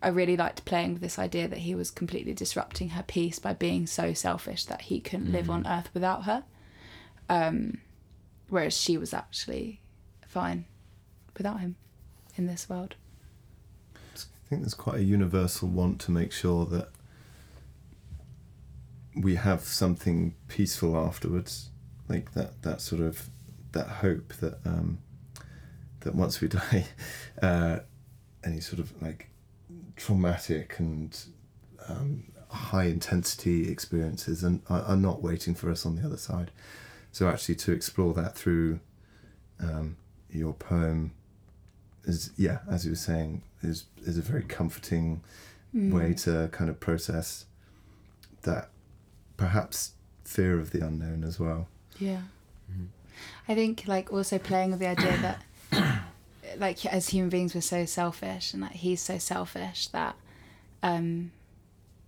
I 0.02 0.08
really 0.08 0.36
liked 0.36 0.66
playing 0.66 0.92
with 0.92 1.00
this 1.02 1.18
idea 1.18 1.48
that 1.48 1.60
he 1.60 1.74
was 1.74 1.90
completely 1.90 2.34
disrupting 2.34 2.90
her 2.90 3.04
peace 3.04 3.38
by 3.38 3.54
being 3.54 3.86
so 3.86 4.12
selfish 4.12 4.66
that 4.66 4.82
he 4.82 5.00
couldn't 5.00 5.32
live 5.32 5.48
on 5.48 5.66
Earth 5.66 5.88
without 5.94 6.24
her. 6.24 6.44
Um, 7.30 7.78
whereas 8.50 8.76
she 8.76 8.98
was 8.98 9.14
actually 9.14 9.80
fine 10.26 10.66
without 11.38 11.60
him 11.60 11.76
in 12.36 12.46
this 12.46 12.68
world. 12.68 12.94
I 13.94 14.48
think 14.48 14.62
there's 14.62 14.74
quite 14.74 14.96
a 14.96 15.04
universal 15.04 15.68
want 15.68 16.00
to 16.02 16.10
make 16.10 16.32
sure 16.32 16.66
that 16.66 16.90
we 19.14 19.36
have 19.36 19.62
something 19.62 20.34
peaceful 20.48 20.96
afterwards, 20.96 21.70
like 22.08 22.32
that 22.34 22.62
that 22.62 22.80
sort 22.80 23.02
of 23.02 23.30
that 23.72 23.86
hope 23.86 24.34
that 24.34 24.58
um, 24.64 24.98
that 26.00 26.14
once 26.14 26.40
we 26.40 26.48
die, 26.48 26.86
uh, 27.40 27.78
any 28.44 28.60
sort 28.60 28.78
of 28.78 29.00
like 29.02 29.28
traumatic 29.96 30.78
and 30.78 31.18
um, 31.88 32.24
high 32.48 32.84
intensity 32.84 33.70
experiences 33.70 34.42
and 34.42 34.62
are, 34.68 34.82
are 34.82 34.96
not 34.96 35.22
waiting 35.22 35.54
for 35.54 35.70
us 35.70 35.86
on 35.86 35.96
the 35.96 36.04
other 36.04 36.16
side. 36.16 36.50
So 37.10 37.28
actually, 37.28 37.56
to 37.56 37.72
explore 37.72 38.14
that 38.14 38.34
through 38.34 38.80
um, 39.60 39.96
your 40.30 40.54
poem 40.54 41.12
is 42.04 42.30
yeah, 42.36 42.58
as 42.70 42.84
you 42.84 42.92
were 42.92 42.96
saying, 42.96 43.42
is 43.62 43.84
is 44.04 44.18
a 44.18 44.22
very 44.22 44.42
comforting 44.42 45.22
way 45.74 46.12
to 46.12 46.48
kind 46.52 46.68
of 46.68 46.78
process 46.80 47.46
that 48.42 48.68
perhaps 49.38 49.92
fear 50.24 50.58
of 50.58 50.70
the 50.70 50.84
unknown 50.86 51.24
as 51.24 51.40
well. 51.40 51.68
Yeah. 51.98 52.22
I 53.48 53.54
think 53.54 53.84
like 53.86 54.12
also 54.12 54.38
playing 54.38 54.70
with 54.70 54.80
the 54.80 54.88
idea 54.88 55.16
that 55.70 56.02
like 56.58 56.84
as 56.86 57.08
human 57.08 57.30
beings 57.30 57.54
we're 57.54 57.60
so 57.60 57.84
selfish 57.86 58.52
and 58.52 58.62
that 58.62 58.72
he's 58.72 59.00
so 59.00 59.18
selfish 59.18 59.88
that 59.88 60.16
um 60.82 61.30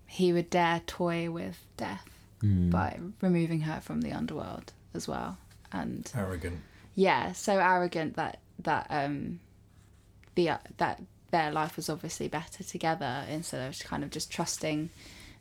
he 0.06 0.32
would 0.32 0.50
dare 0.50 0.80
toy 0.86 1.30
with 1.30 1.64
death 1.76 2.08
by 2.42 2.98
removing 3.22 3.60
her 3.62 3.80
from 3.80 4.02
the 4.02 4.12
underworld 4.12 4.72
as 4.92 5.08
well. 5.08 5.38
And 5.72 6.10
Arrogant. 6.14 6.60
yeah, 6.94 7.32
so 7.32 7.58
arrogant 7.58 8.16
that 8.16 8.40
that 8.58 8.86
um 8.90 9.40
the 10.34 10.50
uh, 10.50 10.58
that 10.78 11.00
their 11.30 11.50
life 11.50 11.76
was 11.76 11.88
obviously 11.88 12.28
better 12.28 12.62
together 12.62 13.24
instead 13.28 13.68
of 13.68 13.78
kind 13.88 14.04
of 14.04 14.10
just 14.10 14.30
trusting 14.30 14.90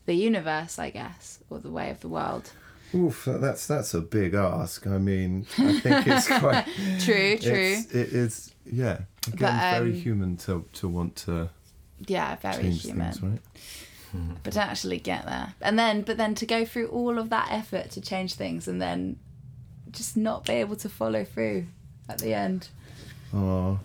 the 0.06 0.14
universe, 0.16 0.80
I 0.80 0.90
guess, 0.90 1.40
or 1.50 1.60
the 1.60 1.70
way 1.72 1.90
of 1.90 2.00
the 2.02 2.08
world. 2.10 2.52
Oof, 2.96 3.26
that's 3.28 3.66
that's 3.68 3.94
a 3.94 4.02
big 4.02 4.34
ask. 4.34 4.86
I 4.88 4.98
mean, 4.98 5.46
I 5.58 5.80
think 5.80 6.08
it's 6.08 6.28
quite 6.40 6.66
True, 7.00 7.38
true. 7.38 7.76
It's, 7.80 7.92
it 7.94 8.14
is 8.14 8.54
yeah. 8.66 9.00
Again, 9.28 9.38
But, 9.40 9.72
very 9.80 9.92
um, 9.92 9.94
human 9.94 10.38
to 10.38 10.66
to 10.74 10.88
want 10.88 11.16
to 11.26 11.50
yeah, 12.08 12.36
very 12.38 12.64
change 12.64 12.84
human. 12.84 13.12
things, 13.12 13.22
right? 13.24 13.42
but 14.44 14.54
to 14.54 14.62
actually 14.62 15.00
get 15.00 15.26
there 15.26 15.56
and 15.60 15.80
then 15.80 16.04
but 16.04 16.18
then 16.18 16.36
to 16.36 16.46
go 16.46 16.64
through 16.66 16.86
all 16.90 17.18
of 17.18 17.32
that 17.32 17.48
effort 17.52 17.90
to 17.90 18.00
change 18.00 18.36
things 18.36 18.68
and 18.68 18.80
then 18.80 19.18
just 19.90 20.16
not 20.16 20.46
be 20.46 20.54
able 20.54 20.76
to 20.76 20.88
follow 20.88 21.24
through 21.24 21.66
at 22.08 22.20
the 22.20 22.32
end 22.32 22.68
Oh, 23.34 23.80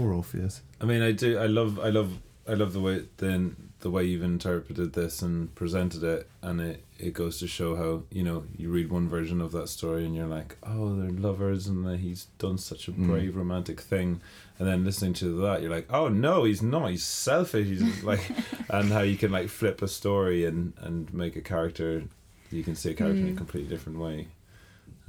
poor 0.00 0.12
Orpheus. 0.14 0.62
I 0.80 0.84
mean, 0.84 1.02
I 1.02 1.12
do. 1.12 1.38
I 1.38 1.46
love. 1.46 1.78
I 1.78 1.90
love 1.90 2.18
I 2.48 2.54
love 2.54 2.72
the 2.72 2.80
way 2.80 3.04
then 3.18 3.56
the 3.80 3.90
way 3.90 4.04
you've 4.04 4.22
interpreted 4.22 4.92
this 4.92 5.22
and 5.22 5.54
presented 5.54 6.02
it, 6.02 6.28
and 6.42 6.60
it 6.60 6.84
it 6.98 7.12
goes 7.14 7.38
to 7.38 7.46
show 7.46 7.76
how 7.76 8.02
you 8.10 8.22
know 8.22 8.44
you 8.56 8.70
read 8.70 8.90
one 8.90 9.08
version 9.08 9.40
of 9.40 9.52
that 9.52 9.68
story 9.68 10.04
and 10.04 10.14
you're 10.16 10.26
like, 10.26 10.56
oh, 10.62 10.94
they're 10.96 11.10
lovers 11.10 11.66
and 11.66 11.86
that 11.86 11.98
he's 12.00 12.26
done 12.38 12.58
such 12.58 12.88
a 12.88 12.92
Mm. 12.92 13.06
brave 13.06 13.36
romantic 13.36 13.80
thing, 13.80 14.20
and 14.58 14.68
then 14.68 14.84
listening 14.84 15.14
to 15.14 15.40
that, 15.42 15.62
you're 15.62 15.70
like, 15.70 15.86
oh 15.92 16.08
no, 16.08 16.44
he's 16.44 16.62
not. 16.62 16.90
He's 16.90 17.04
selfish. 17.04 17.68
He's 17.68 18.02
like, 18.04 18.20
and 18.70 18.90
how 18.90 19.00
you 19.02 19.16
can 19.16 19.30
like 19.32 19.48
flip 19.48 19.80
a 19.82 19.88
story 19.88 20.44
and 20.44 20.72
and 20.80 21.12
make 21.14 21.36
a 21.36 21.40
character, 21.42 22.02
you 22.50 22.62
can 22.62 22.74
see 22.74 22.90
a 22.90 22.94
character 22.94 23.22
in 23.22 23.28
a 23.28 23.32
Mm. 23.32 23.36
completely 23.38 23.70
different 23.70 23.98
way. 23.98 24.28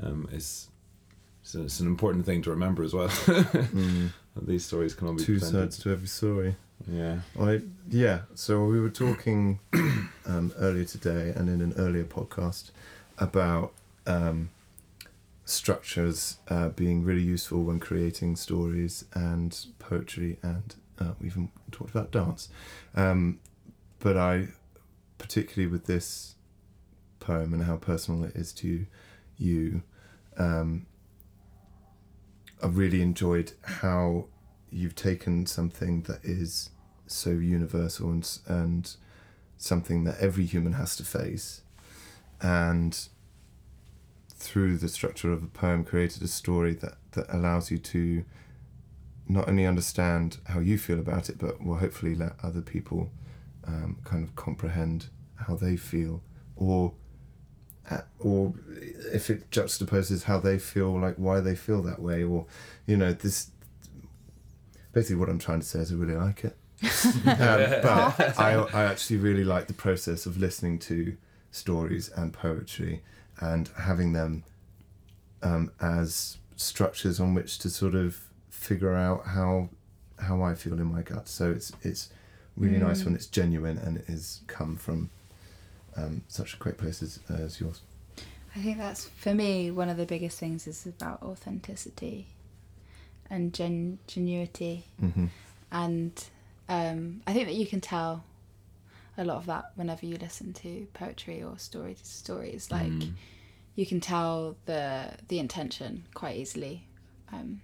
Um, 0.03 0.27
it's 0.31 0.67
it's, 1.41 1.55
it's 1.55 1.79
an 1.79 1.87
important 1.87 2.25
thing 2.25 2.41
to 2.43 2.49
remember 2.51 2.83
as 2.83 2.93
well. 2.93 3.07
Mm. 3.71 4.11
These 4.43 4.63
stories 4.65 4.93
can 4.93 5.07
all 5.07 5.13
be 5.15 5.23
Two 5.23 5.33
presented. 5.39 5.73
sides 5.73 5.79
to 5.79 5.91
every 5.91 6.07
story. 6.07 6.55
Yeah. 6.89 7.19
I 7.39 7.61
yeah. 7.89 8.21
So 8.33 8.63
we 8.63 8.79
were 8.79 8.89
talking 8.89 9.59
um, 10.25 10.53
earlier 10.57 10.85
today 10.85 11.33
and 11.35 11.49
in 11.49 11.61
an 11.61 11.73
earlier 11.77 12.05
podcast 12.05 12.71
about 13.17 13.73
um, 14.07 14.49
structures 15.45 16.37
uh, 16.47 16.69
being 16.69 17.03
really 17.03 17.21
useful 17.21 17.63
when 17.63 17.79
creating 17.79 18.35
stories 18.35 19.05
and 19.13 19.65
poetry, 19.79 20.37
and 20.41 20.75
uh, 20.99 21.11
we 21.19 21.27
even 21.27 21.49
talked 21.71 21.91
about 21.91 22.11
dance. 22.11 22.49
Um, 22.95 23.39
but 23.99 24.17
I, 24.17 24.47
particularly 25.17 25.69
with 25.71 25.85
this 25.85 26.35
poem 27.19 27.53
and 27.53 27.63
how 27.63 27.75
personal 27.75 28.23
it 28.23 28.35
is 28.35 28.51
to 28.53 28.85
you, 29.37 29.83
um, 30.37 30.85
I 32.61 32.67
really 32.67 33.01
enjoyed 33.01 33.53
how 33.63 34.25
you've 34.69 34.95
taken 34.95 35.45
something 35.45 36.03
that 36.03 36.23
is 36.23 36.69
so 37.07 37.31
universal 37.31 38.11
and, 38.11 38.39
and 38.47 38.95
something 39.57 40.03
that 40.05 40.19
every 40.19 40.45
human 40.45 40.73
has 40.73 40.95
to 40.97 41.03
face. 41.03 41.61
And 42.41 42.97
through 44.29 44.77
the 44.77 44.89
structure 44.89 45.31
of 45.31 45.43
a 45.43 45.47
poem 45.47 45.83
created 45.83 46.23
a 46.23 46.27
story 46.27 46.73
that, 46.75 46.95
that 47.11 47.27
allows 47.29 47.69
you 47.69 47.77
to 47.77 48.25
not 49.27 49.47
only 49.47 49.65
understand 49.65 50.37
how 50.45 50.59
you 50.59 50.77
feel 50.77 50.99
about 50.99 51.29
it 51.29 51.37
but 51.37 51.63
will 51.63 51.77
hopefully 51.77 52.15
let 52.15 52.33
other 52.41 52.61
people 52.61 53.11
um, 53.65 53.97
kind 54.03 54.23
of 54.23 54.35
comprehend 54.35 55.07
how 55.35 55.55
they 55.55 55.77
feel 55.77 56.23
or 56.55 56.93
or 58.19 58.53
if 59.11 59.29
it 59.29 59.49
juxtaposes 59.51 60.23
how 60.23 60.39
they 60.39 60.57
feel 60.57 60.97
like 60.99 61.15
why 61.15 61.39
they 61.39 61.55
feel 61.55 61.81
that 61.81 61.99
way 62.01 62.23
or 62.23 62.45
you 62.85 62.95
know 62.95 63.11
this 63.11 63.51
basically 64.93 65.15
what 65.15 65.29
i'm 65.29 65.39
trying 65.39 65.59
to 65.59 65.65
say 65.65 65.79
is 65.79 65.91
i 65.91 65.95
really 65.95 66.15
like 66.15 66.43
it 66.45 66.55
um, 67.05 67.21
but 67.25 68.39
I, 68.39 68.53
I 68.73 68.83
actually 68.85 69.17
really 69.17 69.43
like 69.43 69.67
the 69.67 69.73
process 69.73 70.25
of 70.25 70.37
listening 70.37 70.79
to 70.79 71.15
stories 71.51 72.09
and 72.09 72.33
poetry 72.33 73.03
and 73.39 73.69
having 73.77 74.13
them 74.13 74.43
um, 75.43 75.71
as 75.79 76.37
structures 76.55 77.19
on 77.19 77.33
which 77.35 77.59
to 77.59 77.69
sort 77.69 77.93
of 77.93 78.19
figure 78.49 78.95
out 78.95 79.27
how 79.27 79.69
how 80.19 80.41
I 80.41 80.55
feel 80.55 80.73
in 80.79 80.91
my 80.91 81.01
gut. 81.03 81.27
So 81.27 81.51
it's 81.51 81.71
it's 81.83 82.09
really 82.57 82.77
nice 82.77 83.01
Mm. 83.01 83.05
when 83.05 83.15
it's 83.15 83.27
genuine 83.27 83.77
and 83.77 83.97
it 83.97 84.05
has 84.07 84.41
come 84.47 84.75
from 84.75 85.09
um, 85.97 86.23
such 86.27 86.53
a 86.53 86.57
great 86.57 86.77
place 86.77 87.01
as, 87.03 87.19
as 87.29 87.59
yours. 87.59 87.81
I 88.55 88.59
think 88.59 88.77
that's 88.77 89.05
for 89.07 89.33
me 89.33 89.71
one 89.71 89.87
of 89.89 89.97
the 89.97 90.05
biggest 90.05 90.37
things 90.37 90.67
is 90.67 90.85
about 90.85 91.21
authenticity 91.23 92.27
and 93.29 93.53
gen- 93.53 93.99
genuity, 94.07 94.83
Mm-hmm. 95.01 95.25
and 95.71 96.25
um, 96.67 97.21
I 97.25 97.33
think 97.33 97.47
that 97.47 97.55
you 97.55 97.65
can 97.65 97.79
tell 97.81 98.23
a 99.17 99.23
lot 99.23 99.37
of 99.37 99.45
that 99.45 99.71
whenever 99.75 100.05
you 100.05 100.17
listen 100.17 100.51
to 100.53 100.87
poetry 100.93 101.41
or 101.43 101.57
stories. 101.57 101.99
Stories 102.03 102.71
like 102.71 102.91
Mm. 102.91 103.13
you 103.75 103.85
can 103.85 103.99
tell 104.01 104.55
the 104.65 105.13
the 105.29 105.39
intention 105.39 106.03
quite 106.13 106.35
easily. 106.37 106.87
Um, 107.31 107.61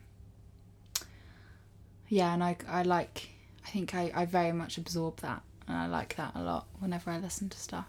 yeah, 2.07 2.33
and 2.33 2.43
I 2.43 2.55
I 2.67 2.83
like 2.83 3.29
I 3.65 3.69
think 3.69 3.93
I, 3.93 4.11
I 4.15 4.25
very 4.25 4.51
much 4.53 4.77
absorb 4.77 5.17
that 5.21 5.41
and 5.67 5.75
I 5.77 5.87
like 5.87 6.15
that 6.15 6.31
a 6.35 6.41
lot 6.41 6.67
whenever 6.79 7.11
I 7.11 7.17
listen 7.17 7.49
to 7.49 7.57
stuff. 7.57 7.87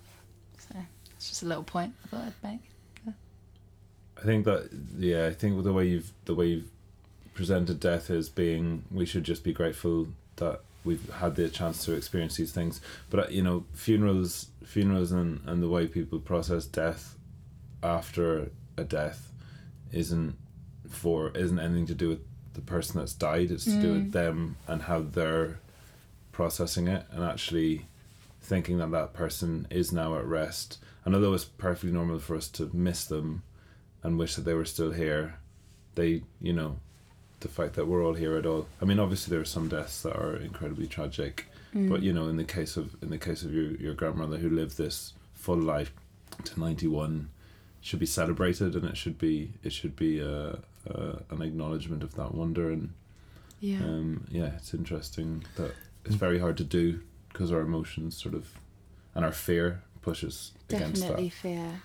It's 1.19 1.29
just 1.31 1.43
a 1.43 1.47
little 1.47 1.65
point 1.65 1.93
I 2.05 2.09
thought 2.09 2.25
I'd 2.45 2.49
make. 2.49 2.61
I 4.21 4.23
think 4.25 4.45
that 4.47 4.71
yeah, 4.99 5.27
I 5.27 5.33
think 5.33 5.63
the 5.63 5.73
way 5.73 5.87
you've 5.89 6.13
the 6.25 6.35
way 6.35 6.47
you've 6.47 6.71
presented 7.35 7.79
death 7.81 8.11
as 8.11 8.29
being 8.29 8.85
we 8.91 9.05
should 9.07 9.23
just 9.25 9.45
be 9.45 9.53
grateful 9.53 10.09
that 10.37 10.61
we've 10.85 11.09
had 11.15 11.37
the 11.37 11.49
chance 11.49 11.85
to 11.85 11.93
experience 11.93 12.37
these 12.37 12.51
things. 12.53 12.81
But 13.11 13.31
you 13.33 13.43
know, 13.43 13.65
funerals, 13.75 14.47
funerals, 14.65 15.13
and 15.13 15.41
and 15.47 15.63
the 15.63 15.69
way 15.69 15.87
people 15.87 16.19
process 16.19 16.67
death 16.67 17.17
after 17.83 18.51
a 18.77 18.85
death 18.85 19.33
isn't 19.93 20.37
for 20.89 21.31
isn't 21.37 21.59
anything 21.59 21.87
to 21.87 21.95
do 21.95 22.09
with 22.09 22.21
the 22.55 22.61
person 22.61 22.99
that's 22.99 23.13
died. 23.13 23.51
It's 23.53 23.65
to 23.67 23.81
do 23.81 23.93
with 23.93 24.09
Mm. 24.09 24.13
them 24.13 24.57
and 24.67 24.83
how 24.83 25.01
they're 25.03 25.61
processing 26.33 26.89
it 26.89 27.07
and 27.13 27.23
actually 27.23 27.87
thinking 28.41 28.79
that 28.79 28.91
that 28.93 29.13
person 29.13 29.67
is 29.71 29.93
now 29.93 30.17
at 30.19 30.25
rest. 30.25 30.79
And 31.09 31.15
although 31.15 31.33
it's 31.33 31.47
perfectly 31.47 31.91
normal 31.91 32.19
for 32.19 32.37
us 32.37 32.49
to 32.49 32.69
miss 32.75 33.07
them 33.07 33.43
and 34.03 34.19
wish 34.19 34.35
that 34.35 34.43
they 34.43 34.53
were 34.53 34.67
still 34.67 34.93
here, 34.93 35.39
they, 35.95 36.21
you 36.39 36.53
know, 36.53 36.81
the 37.41 37.49
fact 37.49 37.77
that 37.77 37.89
we're 37.89 38.05
all 38.05 38.13
here 38.13 38.37
at 38.37 38.45
all. 38.45 38.67
I 38.83 38.85
mean, 38.85 38.99
obviously 38.99 39.31
there 39.31 39.41
are 39.41 39.47
some 39.47 39.71
deaths 39.71 40.03
that 40.03 40.15
are 40.15 40.37
incredibly 40.37 40.87
tragic, 40.87 41.47
Mm. 41.75 41.89
but 41.89 42.03
you 42.03 42.13
know, 42.13 42.29
in 42.29 42.37
the 42.37 42.45
case 42.45 42.77
of 42.77 42.95
in 43.03 43.09
the 43.09 43.17
case 43.17 43.43
of 43.43 43.55
your 43.55 43.71
your 43.77 43.95
grandmother 43.95 44.37
who 44.37 44.51
lived 44.51 44.77
this 44.77 45.15
full 45.33 45.57
life 45.57 45.93
to 46.45 46.61
ninety 46.61 46.87
one, 46.87 47.31
should 47.81 48.01
be 48.01 48.07
celebrated 48.07 48.75
and 48.75 48.85
it 48.85 48.97
should 48.99 49.17
be 49.19 49.53
it 49.63 49.73
should 49.73 49.97
be 49.97 50.21
uh, 50.23 50.57
uh, 50.91 51.21
an 51.31 51.41
acknowledgement 51.41 52.03
of 52.03 52.15
that 52.17 52.35
wonder 52.35 52.71
and 52.71 52.93
yeah. 53.61 53.79
um, 53.79 54.27
yeah, 54.31 54.51
it's 54.57 54.75
interesting 54.75 55.43
that 55.57 55.73
it's 56.05 56.17
very 56.17 56.39
hard 56.39 56.59
to 56.59 56.65
do 56.65 57.01
because 57.33 57.51
our 57.51 57.61
emotions 57.61 58.15
sort 58.15 58.35
of 58.35 58.59
and 59.15 59.25
our 59.25 59.33
fear 59.33 59.83
pushes 60.09 60.53
definitely 60.69 61.29
fear. 61.29 61.83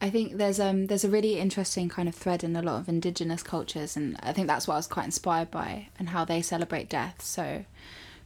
I 0.00 0.10
think 0.10 0.36
there's 0.36 0.58
um 0.58 0.86
there's 0.86 1.04
a 1.04 1.08
really 1.08 1.38
interesting 1.38 1.88
kind 1.88 2.08
of 2.08 2.14
thread 2.14 2.42
in 2.42 2.56
a 2.56 2.62
lot 2.62 2.80
of 2.80 2.88
indigenous 2.88 3.42
cultures 3.42 3.96
and 3.96 4.16
i 4.20 4.32
think 4.32 4.48
that's 4.48 4.66
what 4.66 4.74
i 4.74 4.76
was 4.76 4.88
quite 4.88 5.04
inspired 5.04 5.50
by 5.50 5.88
and 5.98 6.08
how 6.08 6.24
they 6.24 6.42
celebrate 6.42 6.88
death. 6.88 7.22
So 7.22 7.64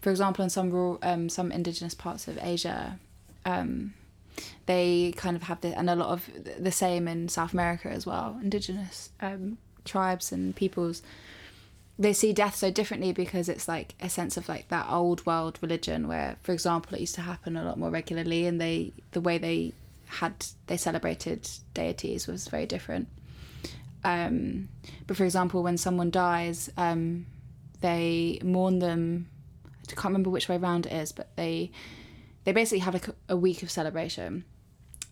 for 0.00 0.10
example 0.10 0.42
in 0.42 0.50
some 0.50 0.70
rural 0.70 0.98
um 1.02 1.28
some 1.28 1.52
indigenous 1.52 1.94
parts 1.94 2.28
of 2.28 2.38
asia 2.42 2.98
um 3.44 3.92
they 4.66 5.12
kind 5.16 5.36
of 5.36 5.42
have 5.44 5.60
the 5.60 5.76
and 5.78 5.90
a 5.90 5.96
lot 5.96 6.08
of 6.08 6.30
the 6.58 6.72
same 6.72 7.08
in 7.08 7.28
south 7.28 7.52
america 7.52 7.88
as 7.88 8.06
well 8.06 8.38
indigenous 8.42 9.10
um 9.20 9.58
tribes 9.84 10.32
and 10.32 10.54
peoples 10.54 11.02
they 11.98 12.12
see 12.12 12.32
death 12.32 12.56
so 12.56 12.70
differently 12.70 13.12
because 13.12 13.48
it's 13.48 13.68
like 13.68 13.94
a 14.00 14.08
sense 14.08 14.36
of 14.36 14.48
like 14.48 14.68
that 14.68 14.86
old 14.90 15.24
world 15.24 15.58
religion 15.62 16.08
where 16.08 16.36
for 16.42 16.52
example 16.52 16.94
it 16.94 17.00
used 17.00 17.14
to 17.14 17.22
happen 17.22 17.56
a 17.56 17.64
lot 17.64 17.78
more 17.78 17.90
regularly 17.90 18.46
and 18.46 18.60
they 18.60 18.92
the 19.12 19.20
way 19.20 19.38
they 19.38 19.72
had 20.06 20.46
they 20.66 20.76
celebrated 20.76 21.48
deities 21.74 22.26
was 22.26 22.48
very 22.48 22.66
different. 22.66 23.08
Um 24.04 24.68
but 25.06 25.16
for 25.16 25.24
example 25.24 25.62
when 25.62 25.78
someone 25.78 26.10
dies 26.10 26.70
um 26.76 27.26
they 27.80 28.38
mourn 28.42 28.78
them. 28.78 29.28
I 29.88 29.92
can't 29.92 30.06
remember 30.06 30.30
which 30.30 30.48
way 30.48 30.58
round 30.58 30.86
it 30.86 30.92
is 30.92 31.12
but 31.12 31.34
they 31.36 31.70
they 32.44 32.52
basically 32.52 32.80
have 32.80 32.94
like 32.94 33.08
a, 33.08 33.14
a 33.30 33.36
week 33.36 33.62
of 33.62 33.70
celebration. 33.70 34.44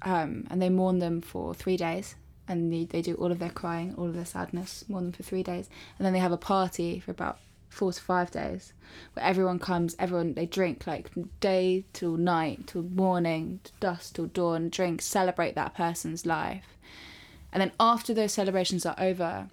Um 0.03 0.47
and 0.51 0.61
they 0.61 0.68
mourn 0.68 0.99
them 0.99 1.23
for 1.23 1.55
three 1.55 1.79
days 1.79 2.14
and 2.49 2.73
they, 2.73 2.85
they 2.85 3.03
do 3.03 3.15
all 3.15 3.33
of 3.33 3.39
their 3.39 3.51
crying 3.51 3.95
all 3.97 4.07
of 4.07 4.15
their 4.15 4.25
sadness 4.25 4.85
more 4.89 5.01
than 5.01 5.13
for 5.13 5.23
three 5.23 5.43
days. 5.43 5.69
And 5.99 6.07
then 6.07 6.13
they 6.13 6.19
have 6.19 6.33
a 6.33 6.37
party 6.37 7.01
for 7.01 7.11
about 7.11 7.39
four 7.69 7.93
to 7.93 8.01
five 8.01 8.31
days 8.31 8.73
where 9.15 9.25
everyone 9.25 9.59
comes 9.59 9.97
everyone 9.99 10.35
they 10.35 10.47
drink 10.47 10.87
like 10.87 11.11
day 11.41 11.85
till 11.93 12.17
night 12.17 12.69
till 12.69 12.83
morning 12.83 13.59
to 13.65 13.73
dusk 13.81 14.15
till 14.15 14.27
dawn 14.27 14.69
drink 14.69 15.03
celebrate 15.03 15.55
that 15.55 15.75
person's 15.75 16.25
life. 16.25 16.77
And 17.53 17.61
then 17.61 17.73
after 17.79 18.15
those 18.15 18.33
celebrations 18.33 18.87
are 18.87 18.97
over 18.99 19.49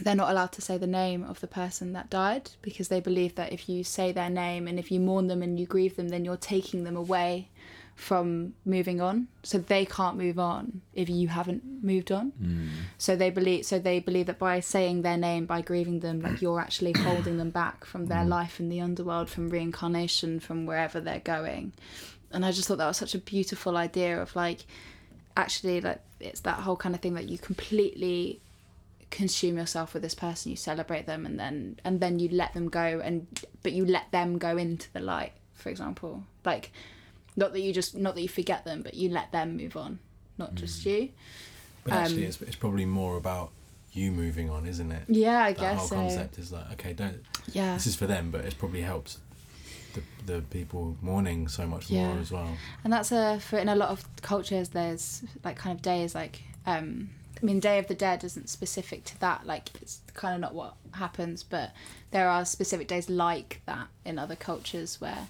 they're 0.00 0.14
not 0.14 0.30
allowed 0.30 0.52
to 0.52 0.62
say 0.62 0.78
the 0.78 0.86
name 0.86 1.22
of 1.22 1.40
the 1.40 1.46
person 1.46 1.92
that 1.92 2.10
died 2.10 2.50
because 2.62 2.88
they 2.88 3.00
believe 3.00 3.34
that 3.34 3.52
if 3.52 3.68
you 3.68 3.84
say 3.84 4.10
their 4.10 4.30
name 4.30 4.66
and 4.66 4.78
if 4.78 4.90
you 4.90 4.98
mourn 4.98 5.26
them 5.26 5.42
and 5.42 5.60
you 5.60 5.66
grieve 5.66 5.96
them 5.96 6.08
then 6.08 6.24
you're 6.24 6.36
taking 6.36 6.84
them 6.84 6.96
away 6.96 7.48
from 7.94 8.54
moving 8.64 9.00
on. 9.00 9.28
So 9.42 9.58
they 9.58 9.84
can't 9.84 10.16
move 10.16 10.38
on 10.38 10.82
if 10.94 11.08
you 11.08 11.28
haven't 11.28 11.62
moved 11.82 12.10
on. 12.10 12.32
Mm. 12.42 12.68
so 12.98 13.16
they 13.16 13.30
believe 13.30 13.66
so 13.66 13.78
they 13.78 14.00
believe 14.00 14.26
that 14.26 14.38
by 14.38 14.60
saying 14.60 15.02
their 15.02 15.16
name 15.16 15.46
by 15.46 15.60
grieving 15.60 16.00
them 16.00 16.20
like 16.20 16.40
you're 16.42 16.60
actually 16.60 16.92
holding 16.92 17.36
them 17.38 17.50
back 17.50 17.84
from 17.84 18.06
their 18.06 18.24
life 18.24 18.60
in 18.60 18.68
the 18.68 18.80
underworld 18.80 19.28
from 19.28 19.50
reincarnation 19.50 20.40
from 20.40 20.66
wherever 20.66 21.00
they're 21.00 21.20
going. 21.20 21.72
And 22.30 22.44
i 22.44 22.50
just 22.52 22.68
thought 22.68 22.78
that 22.78 22.86
was 22.86 22.96
such 22.96 23.14
a 23.14 23.18
beautiful 23.18 23.76
idea 23.76 24.20
of 24.20 24.34
like 24.34 24.60
actually 25.36 25.80
like 25.80 26.00
it's 26.20 26.40
that 26.40 26.60
whole 26.60 26.76
kind 26.76 26.94
of 26.94 27.00
thing 27.00 27.14
that 27.14 27.28
you 27.28 27.38
completely 27.38 28.40
consume 29.10 29.58
yourself 29.58 29.92
with 29.92 30.02
this 30.02 30.14
person 30.14 30.50
you 30.50 30.56
celebrate 30.56 31.04
them 31.06 31.26
and 31.26 31.38
then 31.38 31.78
and 31.84 32.00
then 32.00 32.18
you 32.18 32.28
let 32.30 32.54
them 32.54 32.68
go 32.68 33.00
and 33.04 33.26
but 33.62 33.72
you 33.72 33.84
let 33.84 34.10
them 34.12 34.38
go 34.38 34.56
into 34.56 34.90
the 34.92 35.00
light 35.00 35.32
for 35.62 35.70
example. 35.70 36.24
Like 36.44 36.72
not 37.36 37.52
that 37.52 37.60
you 37.60 37.72
just 37.72 37.96
not 37.96 38.14
that 38.14 38.22
you 38.22 38.28
forget 38.28 38.64
them 38.64 38.82
but 38.82 38.94
you 38.94 39.08
let 39.08 39.32
them 39.32 39.56
move 39.56 39.76
on 39.76 39.98
not 40.38 40.54
just 40.54 40.84
you 40.86 41.10
But 41.84 41.94
actually, 41.94 42.22
Um, 42.22 42.28
it's, 42.28 42.40
it's 42.42 42.56
probably 42.56 42.84
more 42.86 43.16
about 43.16 43.50
you 43.92 44.10
moving 44.12 44.48
on, 44.50 44.66
isn't 44.66 44.90
it? 44.92 45.02
yeah 45.08 45.42
i 45.44 45.52
that 45.52 45.60
guess 45.60 45.78
whole 45.78 45.88
so 45.88 45.96
concept 45.96 46.38
is 46.38 46.52
like, 46.52 46.70
okay, 46.72 46.92
don't. 46.92 47.22
yeah 47.52 47.74
This 47.74 47.86
is 47.86 47.96
for 47.96 48.06
them, 48.06 48.30
but 48.30 48.44
it 48.44 48.56
probably 48.58 48.82
helps 48.82 49.18
the 49.94 50.02
the 50.24 50.40
people 50.42 50.96
mourning 51.02 51.48
so 51.48 51.66
much 51.66 51.90
Yeah. 51.90 52.08
more 52.12 52.18
as 52.20 52.30
well. 52.30 52.56
and 52.84 52.92
that's 52.92 53.12
a 53.12 53.40
for 53.40 53.58
in 53.58 53.68
a 53.68 53.74
lot 53.76 53.90
of 53.90 54.04
cultures 54.22 54.70
there's 54.70 55.22
like 55.44 55.56
kind 55.56 55.74
of 55.76 55.82
days 55.82 56.14
like 56.14 56.42
um 56.66 57.10
i 57.42 57.44
mean 57.44 57.60
day 57.60 57.78
of 57.78 57.86
the 57.88 57.94
dead 57.94 58.24
isn't 58.24 58.48
specific 58.48 59.04
to 59.04 59.20
that 59.20 59.46
like 59.46 59.68
it's 59.82 60.00
kind 60.14 60.34
of 60.34 60.40
not 60.40 60.54
what 60.54 60.74
happens 60.92 61.42
but 61.42 61.72
there 62.12 62.28
are 62.28 62.44
specific 62.46 62.86
days 62.88 63.10
like 63.10 63.60
that 63.66 63.88
in 64.04 64.18
other 64.18 64.36
cultures 64.36 65.00
where 65.00 65.28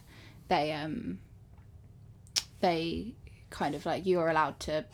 they 0.49 0.71
um 0.73 1.19
they 2.63 3.13
kind 3.51 3.75
of 3.75 3.85
like 3.85 4.07
you're 4.07 4.29
allowed 4.29 4.59
to 4.59 4.85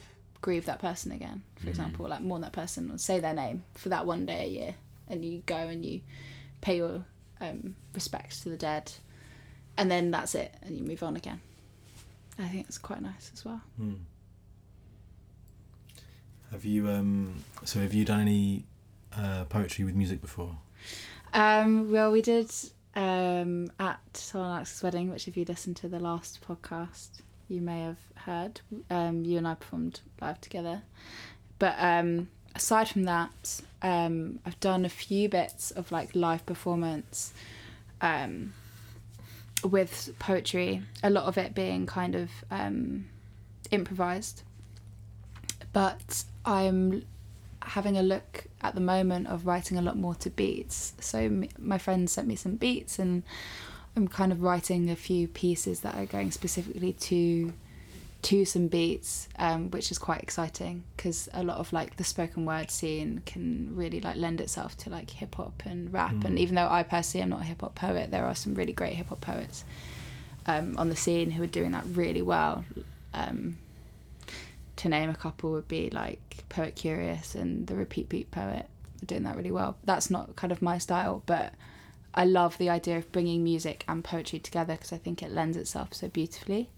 grieve 0.41 0.67
that 0.67 0.81
person 0.81 1.13
again 1.13 1.43
for 1.57 1.69
example 1.69 2.07
like 2.09 2.21
mourn 2.21 2.43
that 2.43 2.53
person 2.53 2.91
or 2.91 2.99
say 2.99 3.19
their 3.21 3.35
name 3.35 3.63
for 3.75 3.89
that 3.89 4.07
one 4.07 4.27
day 4.27 4.45
a 4.45 4.49
year 4.49 4.75
and 5.09 5.25
you 5.25 5.43
go 5.47 5.57
and 5.57 5.85
you 5.85 6.01
pay 6.61 6.77
your 6.77 7.05
um 7.41 7.75
respects 7.95 8.41
to 8.41 8.49
the 8.49 8.57
dead 8.57 8.91
and 9.77 9.91
then 9.91 10.11
that's 10.11 10.35
it 10.35 10.53
and 10.63 10.77
you 10.77 10.85
move 10.85 11.03
on 11.03 11.17
again 11.17 11.41
I 12.39 12.47
think 12.47 12.67
it's 12.69 12.79
quite 12.79 13.03
nice 13.03 13.31
as 13.35 13.45
well. 13.45 13.61
Hmm. 13.77 13.95
Have 16.53 16.65
you 16.65 16.89
um? 16.89 17.43
So 17.65 17.81
have 17.81 17.93
you 17.93 18.05
done 18.05 18.21
any 18.21 18.65
uh, 19.17 19.45
poetry 19.45 19.85
with 19.85 19.95
music 19.95 20.21
before? 20.21 20.57
Um, 21.35 21.91
well, 21.91 22.11
we 22.13 22.23
did 22.23 22.51
um, 22.95 23.71
at 23.79 24.01
Someone 24.15 24.51
Alex's 24.51 24.83
wedding, 24.83 25.11
which 25.11 25.29
if 25.29 25.37
you 25.37 25.45
listened 25.45 25.77
to 25.79 25.89
the 25.89 25.99
last 25.99 26.41
podcast, 26.47 27.21
you 27.49 27.61
may 27.61 27.81
have 27.83 27.99
heard. 28.15 28.61
Um, 28.91 29.25
you 29.25 29.39
and 29.39 29.49
I 29.49 29.55
performed 29.55 30.01
live 30.21 30.41
together. 30.41 30.83
But 31.59 31.75
um, 31.79 32.29
aside 32.55 32.89
from 32.89 33.05
that, 33.05 33.61
um, 33.83 34.39
I've 34.45 34.61
done 34.61 34.85
a 34.85 34.89
few 34.89 35.29
bits 35.29 35.71
of 35.71 35.91
like 35.91 36.15
live 36.15 36.45
performance 36.47 37.33
um, 38.01 38.53
with 39.65 40.15
poetry. 40.19 40.83
A 41.03 41.11
lot 41.11 41.25
of 41.25 41.39
it 41.39 41.55
being 41.55 41.87
kind 41.87 42.15
of 42.15 42.31
um, 42.51 43.07
improvised. 43.71 44.43
But 45.73 46.25
I'm 46.45 47.05
having 47.63 47.99
a 47.99 48.03
look 48.03 48.47
at 48.63 48.75
the 48.75 48.81
moment 48.81 49.27
of 49.27 49.47
writing 49.47 49.77
a 49.77 49.83
lot 49.83 49.97
more 49.97 50.15
to 50.17 50.31
beats. 50.31 50.95
So 51.01 51.45
my 51.59 51.79
friend 51.79 52.09
sent 52.09 52.27
me 52.27 52.37
some 52.37 52.57
beats, 52.57 52.99
and 52.99 53.23
I'm 53.99 54.07
kind 54.07 54.31
of 54.31 54.43
writing 54.43 54.91
a 54.91 54.97
few 54.97 55.27
pieces 55.27 55.81
that 55.81 55.97
are 55.97 56.07
going 56.07 56.31
specifically 56.31 56.93
to 56.93 57.53
to 58.21 58.45
some 58.45 58.67
beats, 58.69 59.29
um, 59.39 59.71
which 59.71 59.91
is 59.91 59.99
quite 59.99 60.21
exciting 60.23 60.85
because 60.97 61.29
a 61.33 61.43
lot 61.43 61.59
of 61.59 61.73
like 61.73 61.97
the 61.97 62.05
spoken 62.05 62.45
word 62.45 62.71
scene 62.71 63.23
can 63.27 63.71
really 63.75 64.01
like 64.01 64.17
lend 64.17 64.41
itself 64.41 64.77
to 64.77 64.91
like 64.91 65.11
hip 65.11 65.35
hop 65.35 65.63
and 65.65 65.93
rap. 65.93 66.25
And 66.25 66.39
even 66.39 66.55
though 66.55 66.69
I 66.69 66.83
personally 66.85 67.23
am 67.23 67.31
not 67.31 67.41
a 67.41 67.45
hip 67.45 67.61
hop 67.61 67.75
poet, 67.75 68.11
there 68.11 68.25
are 68.25 68.35
some 68.37 68.55
really 68.55 68.73
great 68.73 68.95
hip 68.95 69.09
hop 69.09 69.21
poets 69.21 69.65
um, 70.47 70.77
on 70.79 70.89
the 70.89 70.97
scene 70.97 71.33
who 71.33 71.43
are 71.43 71.49
doing 71.49 71.73
that 71.73 71.85
really 71.87 72.23
well. 72.23 72.65
Um, 73.15 73.59
to 74.77 74.89
name 74.89 75.11
a 75.11 75.15
couple 75.15 75.51
would 75.53 75.67
be 75.67 75.91
like 75.91 76.45
Poet 76.49 76.77
Curious 76.77 77.35
and 77.35 77.67
the 77.67 77.75
Repeat 77.75 78.09
Beat 78.09 78.31
Poet 78.31 78.67
are 79.03 79.07
doing 79.07 79.25
that 79.25 79.37
really 79.37 79.51
well. 79.51 79.77
That's 79.85 80.09
not 80.09 80.37
kind 80.37 80.53
of 80.53 80.63
my 80.63 80.79
style, 80.79 81.23
but 81.27 81.53
I 82.19 82.25
love 82.25 82.59
the 82.59 82.69
idea 82.69 82.99
of 82.99 83.13
bringing 83.13 83.45
music 83.45 83.85
and 83.87 84.03
poetry 84.03 84.41
together 84.41 84.75
because 84.75 84.93
I 84.93 84.99
think 84.99 85.23
it 85.23 85.31
lends 85.31 85.57
itself 85.57 85.95
so 85.95 86.09
beautifully, 86.09 86.69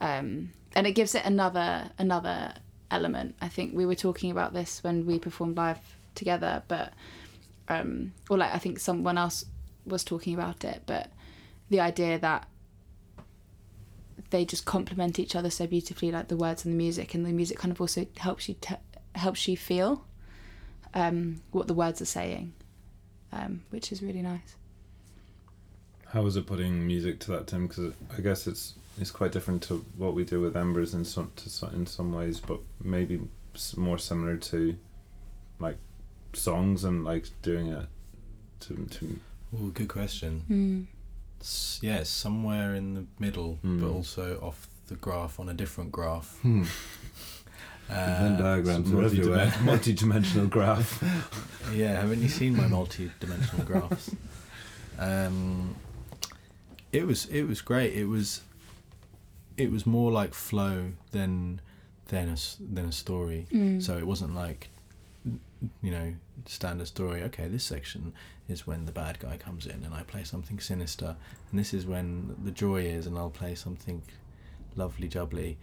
um, 0.00 0.52
and 0.74 0.86
it 0.86 0.92
gives 0.92 1.14
it 1.14 1.26
another 1.26 1.90
another 1.98 2.54
element. 2.90 3.34
I 3.42 3.48
think 3.48 3.74
we 3.74 3.84
were 3.84 3.94
talking 3.94 4.30
about 4.30 4.54
this 4.54 4.82
when 4.82 5.04
we 5.04 5.18
performed 5.18 5.58
live 5.58 5.78
together, 6.14 6.62
but 6.68 6.94
um, 7.68 8.14
or 8.30 8.38
like 8.38 8.54
I 8.54 8.56
think 8.56 8.78
someone 8.78 9.18
else 9.18 9.44
was 9.84 10.04
talking 10.04 10.32
about 10.32 10.64
it, 10.64 10.84
but 10.86 11.10
the 11.68 11.80
idea 11.80 12.18
that 12.20 12.48
they 14.30 14.46
just 14.46 14.64
complement 14.64 15.18
each 15.18 15.36
other 15.36 15.50
so 15.50 15.66
beautifully, 15.66 16.10
like 16.10 16.28
the 16.28 16.36
words 16.36 16.64
and 16.64 16.72
the 16.72 16.78
music, 16.78 17.12
and 17.12 17.26
the 17.26 17.32
music 17.32 17.58
kind 17.58 17.72
of 17.72 17.80
also 17.82 18.06
helps 18.16 18.48
you 18.48 18.56
te- 18.58 18.76
helps 19.16 19.46
you 19.46 19.54
feel 19.54 20.06
um, 20.94 21.42
what 21.50 21.66
the 21.66 21.74
words 21.74 22.00
are 22.00 22.06
saying, 22.06 22.54
um, 23.32 23.64
which 23.68 23.92
is 23.92 24.02
really 24.02 24.22
nice. 24.22 24.56
How 26.12 26.22
was 26.22 26.36
it 26.36 26.46
putting 26.46 26.86
music 26.86 27.20
to 27.20 27.30
that, 27.32 27.46
Tim? 27.46 27.66
Because 27.66 27.92
I 28.16 28.20
guess 28.20 28.46
it's 28.46 28.74
it's 29.00 29.10
quite 29.10 29.32
different 29.32 29.62
to 29.64 29.84
what 29.96 30.12
we 30.14 30.24
do 30.24 30.40
with 30.40 30.56
Embers 30.56 30.92
in 30.94 31.04
some 31.04 31.32
to 31.36 31.66
in 31.74 31.86
some 31.86 32.12
ways, 32.12 32.40
but 32.40 32.60
maybe 32.82 33.20
more 33.76 33.98
similar 33.98 34.36
to 34.36 34.76
like 35.58 35.76
songs 36.34 36.84
and 36.84 37.04
like 37.04 37.28
doing 37.42 37.68
it 37.68 37.86
to 38.60 38.86
to 38.90 39.18
Oh, 39.54 39.68
good 39.68 39.88
question. 39.88 40.42
Mm. 40.50 40.86
S- 41.40 41.78
yeah, 41.82 42.02
somewhere 42.04 42.74
in 42.74 42.94
the 42.94 43.04
middle, 43.18 43.58
but 43.62 43.68
Mm. 43.88 43.94
also 43.94 44.38
off 44.40 44.66
the 44.88 44.94
graph 44.96 45.38
on 45.40 45.48
a 45.48 45.54
different 45.54 45.92
graph. 45.92 46.38
Hmm. 46.42 46.64
Uh, 47.90 48.18
Venn 48.20 48.38
diagrams 48.38 48.90
are 48.90 48.94
multi 48.94 49.18
everywhere. 49.18 49.52
multi-dimensional 49.64 50.46
graph. 50.46 51.02
Yeah, 51.74 52.00
haven't 52.00 52.20
you 52.22 52.28
seen 52.28 52.56
my 52.56 52.66
multi-dimensional 52.66 53.64
graphs? 53.66 54.10
Um, 54.98 55.74
it 56.92 57.06
was 57.06 57.26
it 57.26 57.44
was 57.44 57.60
great. 57.60 57.94
It 57.94 58.06
was 58.06 58.42
it 59.56 59.70
was 59.70 59.86
more 59.86 60.10
like 60.10 60.34
flow 60.34 60.92
than 61.10 61.60
than 62.08 62.28
a 62.28 62.36
than 62.60 62.86
a 62.86 62.92
story. 62.92 63.46
Mm. 63.52 63.82
So 63.82 63.96
it 63.96 64.06
wasn't 64.06 64.34
like 64.34 64.70
you 65.80 65.90
know 65.90 66.14
standard 66.46 66.86
story. 66.86 67.22
Okay, 67.22 67.48
this 67.48 67.64
section 67.64 68.12
is 68.48 68.66
when 68.66 68.84
the 68.84 68.92
bad 68.92 69.18
guy 69.18 69.36
comes 69.36 69.66
in 69.66 69.84
and 69.84 69.94
I 69.94 70.02
play 70.02 70.24
something 70.24 70.60
sinister, 70.60 71.16
and 71.50 71.58
this 71.58 71.72
is 71.72 71.86
when 71.86 72.36
the 72.44 72.50
joy 72.50 72.82
is 72.82 73.06
and 73.06 73.16
I'll 73.16 73.30
play 73.30 73.54
something 73.54 74.02
lovely 74.76 75.08
jubbly. 75.08 75.56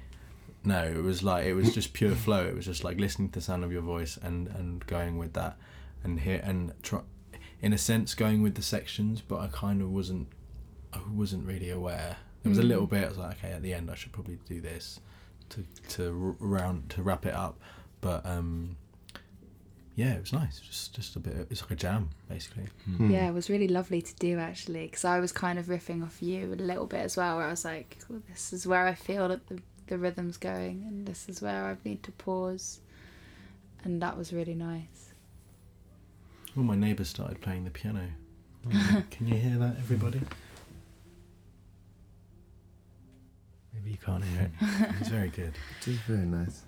No, 0.63 0.83
it 0.83 1.03
was 1.03 1.23
like 1.23 1.45
it 1.45 1.53
was 1.53 1.73
just 1.79 1.93
pure 1.93 2.15
flow. 2.15 2.45
It 2.45 2.55
was 2.55 2.65
just 2.65 2.83
like 2.83 2.99
listening 2.99 3.29
to 3.29 3.39
the 3.39 3.45
sound 3.45 3.63
of 3.63 3.71
your 3.71 3.81
voice 3.81 4.17
and 4.21 4.47
and 4.47 4.85
going 4.87 5.17
with 5.17 5.33
that, 5.33 5.57
and 6.03 6.19
here 6.19 6.41
and 6.43 6.73
try, 6.81 7.01
in 7.61 7.73
a 7.73 7.77
sense 7.77 8.15
going 8.15 8.41
with 8.41 8.55
the 8.55 8.61
sections. 8.61 9.21
But 9.21 9.39
I 9.39 9.47
kind 9.47 9.81
of 9.81 9.91
wasn't, 9.91 10.27
I 10.93 10.99
wasn't 11.11 11.45
really 11.47 11.69
aware. 11.69 12.17
There 12.43 12.49
was 12.49 12.59
a 12.59 12.63
Mm. 12.63 12.67
little 12.69 12.87
bit. 12.87 13.05
I 13.05 13.09
was 13.09 13.17
like, 13.17 13.37
okay, 13.37 13.51
at 13.51 13.61
the 13.61 13.73
end 13.73 13.89
I 13.91 13.95
should 13.95 14.11
probably 14.11 14.39
do 14.47 14.61
this 14.61 14.99
to 15.49 15.65
to 15.89 16.35
round 16.39 16.89
to 16.91 17.03
wrap 17.03 17.25
it 17.25 17.33
up. 17.33 17.59
But 18.01 18.25
um, 18.25 18.77
yeah, 19.95 20.13
it 20.13 20.21
was 20.21 20.31
nice. 20.33 20.59
Just 20.59 20.95
just 20.95 21.15
a 21.15 21.19
bit. 21.19 21.47
It's 21.49 21.61
like 21.61 21.71
a 21.71 21.75
jam 21.75 22.09
basically. 22.29 22.67
Hmm. 22.85 23.11
Yeah, 23.11 23.27
it 23.27 23.33
was 23.33 23.49
really 23.49 23.67
lovely 23.67 24.01
to 24.01 24.15
do 24.15 24.39
actually, 24.39 24.85
because 24.85 25.03
I 25.05 25.19
was 25.19 25.31
kind 25.31 25.59
of 25.59 25.65
riffing 25.65 26.01
off 26.03 26.21
you 26.23 26.53
a 26.53 26.55
little 26.55 26.85
bit 26.87 27.01
as 27.01 27.17
well, 27.17 27.37
where 27.37 27.45
I 27.45 27.49
was 27.49 27.65
like, 27.65 27.97
well, 28.09 28.21
"This 28.29 28.53
is 28.53 28.65
where 28.65 28.85
I 28.87 28.95
feel 28.95 29.27
that 29.27 29.47
the 29.47 29.61
the 29.87 29.97
rhythm's 29.97 30.37
going, 30.37 30.83
and 30.87 31.05
this 31.07 31.27
is 31.27 31.41
where 31.41 31.65
I 31.65 31.75
need 31.83 32.03
to 32.03 32.11
pause," 32.13 32.79
and 33.83 34.01
that 34.01 34.17
was 34.17 34.31
really 34.31 34.55
nice. 34.55 35.13
Well, 36.55 36.65
my 36.65 36.75
neighbour 36.75 37.03
started 37.03 37.41
playing 37.41 37.65
the 37.65 37.71
piano. 37.71 38.07
Can 39.11 39.27
you 39.27 39.35
hear 39.35 39.57
that, 39.57 39.77
everybody? 39.77 40.21
Maybe 43.79 43.91
you 43.91 43.97
can't 43.97 44.23
hear 44.23 44.41
it. 44.43 44.51
It's 44.99 45.09
very 45.09 45.29
good. 45.29 45.53
It 45.81 45.87
is 45.87 45.97
very 45.99 46.25
nice. 46.25 46.63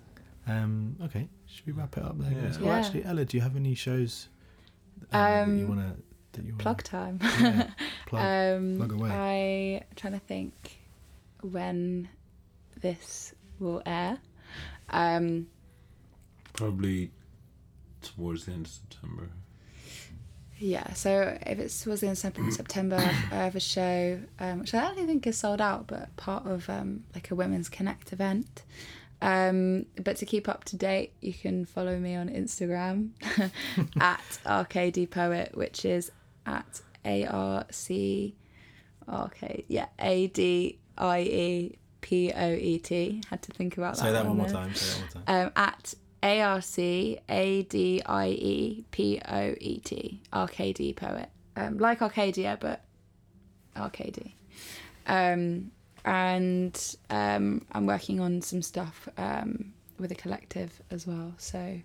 Um, 0.46 0.96
okay, 1.02 1.28
should 1.46 1.66
we 1.66 1.72
wrap 1.72 1.96
it 1.96 2.02
up 2.04 2.18
there? 2.18 2.32
Yeah. 2.32 2.56
Well, 2.58 2.66
Yeah. 2.66 2.76
actually, 2.78 3.04
Ella, 3.04 3.24
do 3.24 3.36
you 3.36 3.42
have 3.42 3.54
any 3.56 3.74
shows 3.74 4.28
that 5.10 5.46
you 5.46 5.52
Um, 5.64 5.68
wanna 5.68 5.96
that 6.32 6.44
you 6.44 6.52
wanna 6.52 6.62
Plug 6.62 6.82
time. 6.82 7.18
Yeah, 7.22 7.70
plug. 8.06 8.56
um, 8.58 8.76
plug 8.76 8.92
away. 8.92 9.10
I 9.10 9.84
I'm 9.88 9.96
trying 9.96 10.14
to 10.14 10.18
think 10.20 10.78
when 11.42 12.08
this 12.80 13.34
will 13.58 13.82
air. 13.86 14.18
Um, 14.88 15.46
Probably 16.54 17.10
towards 18.00 18.46
the 18.46 18.52
end 18.52 18.66
of 18.66 18.72
September. 18.72 19.30
Yeah, 20.62 20.92
so 20.92 21.36
if 21.44 21.58
it's 21.58 21.84
was 21.86 22.02
the 22.02 22.06
end 22.06 22.12
of 22.12 22.18
Sep- 22.18 22.38
September, 22.50 22.94
I 22.96 23.34
have 23.34 23.56
a 23.56 23.60
show 23.60 24.20
um, 24.38 24.60
which 24.60 24.72
I 24.74 24.80
don't 24.80 25.06
think 25.08 25.26
is 25.26 25.36
sold 25.36 25.60
out, 25.60 25.88
but 25.88 26.14
part 26.16 26.46
of 26.46 26.70
um, 26.70 27.02
like 27.16 27.32
a 27.32 27.34
Women's 27.34 27.68
Connect 27.68 28.12
event. 28.12 28.62
Um, 29.20 29.86
but 30.02 30.16
to 30.18 30.26
keep 30.26 30.48
up 30.48 30.62
to 30.66 30.76
date, 30.76 31.14
you 31.20 31.34
can 31.34 31.64
follow 31.64 31.98
me 31.98 32.14
on 32.14 32.28
Instagram 32.28 33.10
at 34.00 34.38
Arcadie 34.46 35.10
Poet, 35.10 35.50
which 35.54 35.84
is 35.84 36.12
at 36.46 36.80
A 37.04 37.26
R 37.26 37.64
C 37.70 38.36
R 39.08 39.30
K 39.30 39.64
yeah 39.66 39.86
A 39.98 40.28
D 40.28 40.78
I 40.96 41.20
E 41.22 41.78
P 42.02 42.32
O 42.32 42.52
E 42.52 42.78
T. 42.78 43.20
Had 43.30 43.42
to 43.42 43.52
think 43.52 43.78
about 43.78 43.96
Say 43.96 44.12
that 44.12 44.24
one 44.24 44.36
more 44.36 44.48
time. 44.48 44.72
Say 44.74 45.00
that 45.12 45.14
one 45.14 45.24
more 45.24 45.24
time. 45.26 45.46
Um, 45.46 45.52
at 45.56 45.94
A 46.22 46.40
R 46.40 46.60
C 46.60 47.18
A 47.28 47.62
D 47.64 48.02
I 48.06 48.28
E 48.28 48.84
P 48.90 49.20
O 49.28 49.54
E 49.60 49.80
T. 49.80 50.22
Arcadie 50.32 50.94
poet. 50.94 51.28
Um, 51.56 51.78
like 51.78 52.00
Arcadia, 52.02 52.56
but 52.60 52.82
Arcady. 53.76 54.34
Um, 55.06 55.70
and 56.04 56.96
um, 57.10 57.64
I'm 57.72 57.86
working 57.86 58.20
on 58.20 58.40
some 58.42 58.62
stuff 58.62 59.08
um, 59.18 59.72
with 59.98 60.10
a 60.12 60.14
collective 60.14 60.80
as 60.90 61.06
well. 61.06 61.34
So 61.38 61.78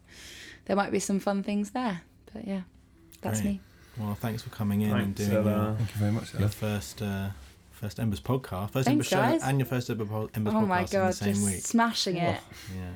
there 0.65 0.75
might 0.75 0.91
be 0.91 0.99
some 0.99 1.19
fun 1.19 1.43
things 1.43 1.71
there. 1.71 2.01
But 2.33 2.47
yeah, 2.47 2.61
that's 3.21 3.41
Great. 3.41 3.53
me. 3.53 3.59
Well, 3.97 4.15
thanks 4.15 4.43
for 4.43 4.49
coming 4.51 4.81
in 4.81 4.91
and 4.91 5.15
Thanks, 5.15 5.31
doing 5.31 5.47
Ella. 5.47 5.65
your, 5.65 5.75
Thank 5.75 5.89
you 5.89 5.95
very 5.97 6.11
much. 6.11 6.33
your 6.35 6.49
first 6.49 7.01
uh, 7.01 7.29
first 7.71 7.99
Embers 7.99 8.19
podcast, 8.21 8.71
first 8.71 8.85
Thanks, 8.87 9.11
Embers 9.11 9.41
show, 9.41 9.47
and 9.47 9.57
your 9.59 9.65
first 9.65 9.89
Ember 9.89 10.05
po- 10.05 10.29
Embers 10.35 10.53
oh 10.55 10.57
podcast 10.59 10.67
my 10.67 10.79
in 10.81 10.85
the 10.85 10.91
god, 10.91 11.13
same 11.15 11.33
just 11.33 11.45
week. 11.45 11.61
smashing 11.65 12.17
it. 12.17 12.39
Yeah. 12.75 12.89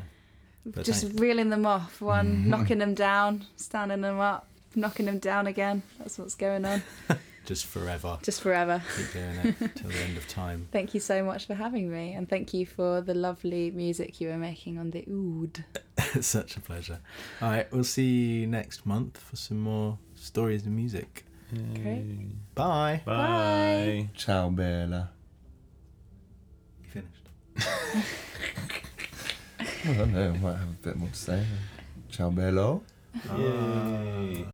But 0.65 0.85
just 0.85 1.03
thank- 1.03 1.19
reeling 1.19 1.49
them 1.49 1.65
off. 1.65 2.01
One, 2.01 2.27
Mm-hmm. 2.27 2.49
knocking 2.49 2.77
them 2.79 2.93
down, 2.93 3.45
standing 3.55 4.01
them 4.01 4.19
up, 4.19 4.47
knocking 4.75 5.05
them 5.07 5.17
down 5.19 5.47
again. 5.47 5.81
That's 5.99 6.17
what's 6.19 6.35
going 6.35 6.65
on. 6.65 6.83
just 7.45 7.65
forever. 7.65 8.19
Just 8.21 8.41
forever. 8.41 8.81
Keep 8.95 9.13
doing 9.13 9.55
it 9.59 9.75
till 9.75 9.89
the 9.89 9.97
end 9.97 10.17
of 10.17 10.27
time. 10.27 10.67
Thank 10.71 10.93
you 10.93 10.99
so 10.99 11.23
much 11.23 11.47
for 11.47 11.55
having 11.55 11.91
me, 11.91 12.13
and 12.13 12.29
thank 12.29 12.53
you 12.53 12.65
for 12.67 13.01
the 13.01 13.13
lovely 13.15 13.71
music 13.71 14.21
you 14.21 14.27
were 14.29 14.37
making 14.37 14.77
on 14.77 14.91
the 14.91 15.03
oud. 15.09 15.65
such 16.21 16.55
a 16.57 16.59
pleasure. 16.61 16.99
All 17.41 17.49
right, 17.49 17.71
we'll 17.73 17.83
see 17.83 18.41
you 18.41 18.47
next 18.47 18.85
month 18.85 19.17
for 19.17 19.35
some 19.37 19.59
more 19.59 19.97
stories 20.15 20.65
and 20.65 20.75
music. 20.75 21.25
Great. 21.73 22.29
Bye. 22.55 23.01
Bye. 23.03 24.09
Ciao, 24.15 24.49
Bella. 24.49 25.09
You 26.83 27.01
finished. 27.57 28.27
I 29.83 29.93
don't 29.93 30.13
know. 30.13 30.33
I 30.33 30.37
might 30.37 30.57
have 30.57 30.69
a 30.69 30.83
bit 30.83 30.95
more 30.95 31.09
to 31.09 31.15
say. 31.15 31.43
Ciao, 32.09 32.29
Bello. 32.29 32.83
Yay. 33.37 34.45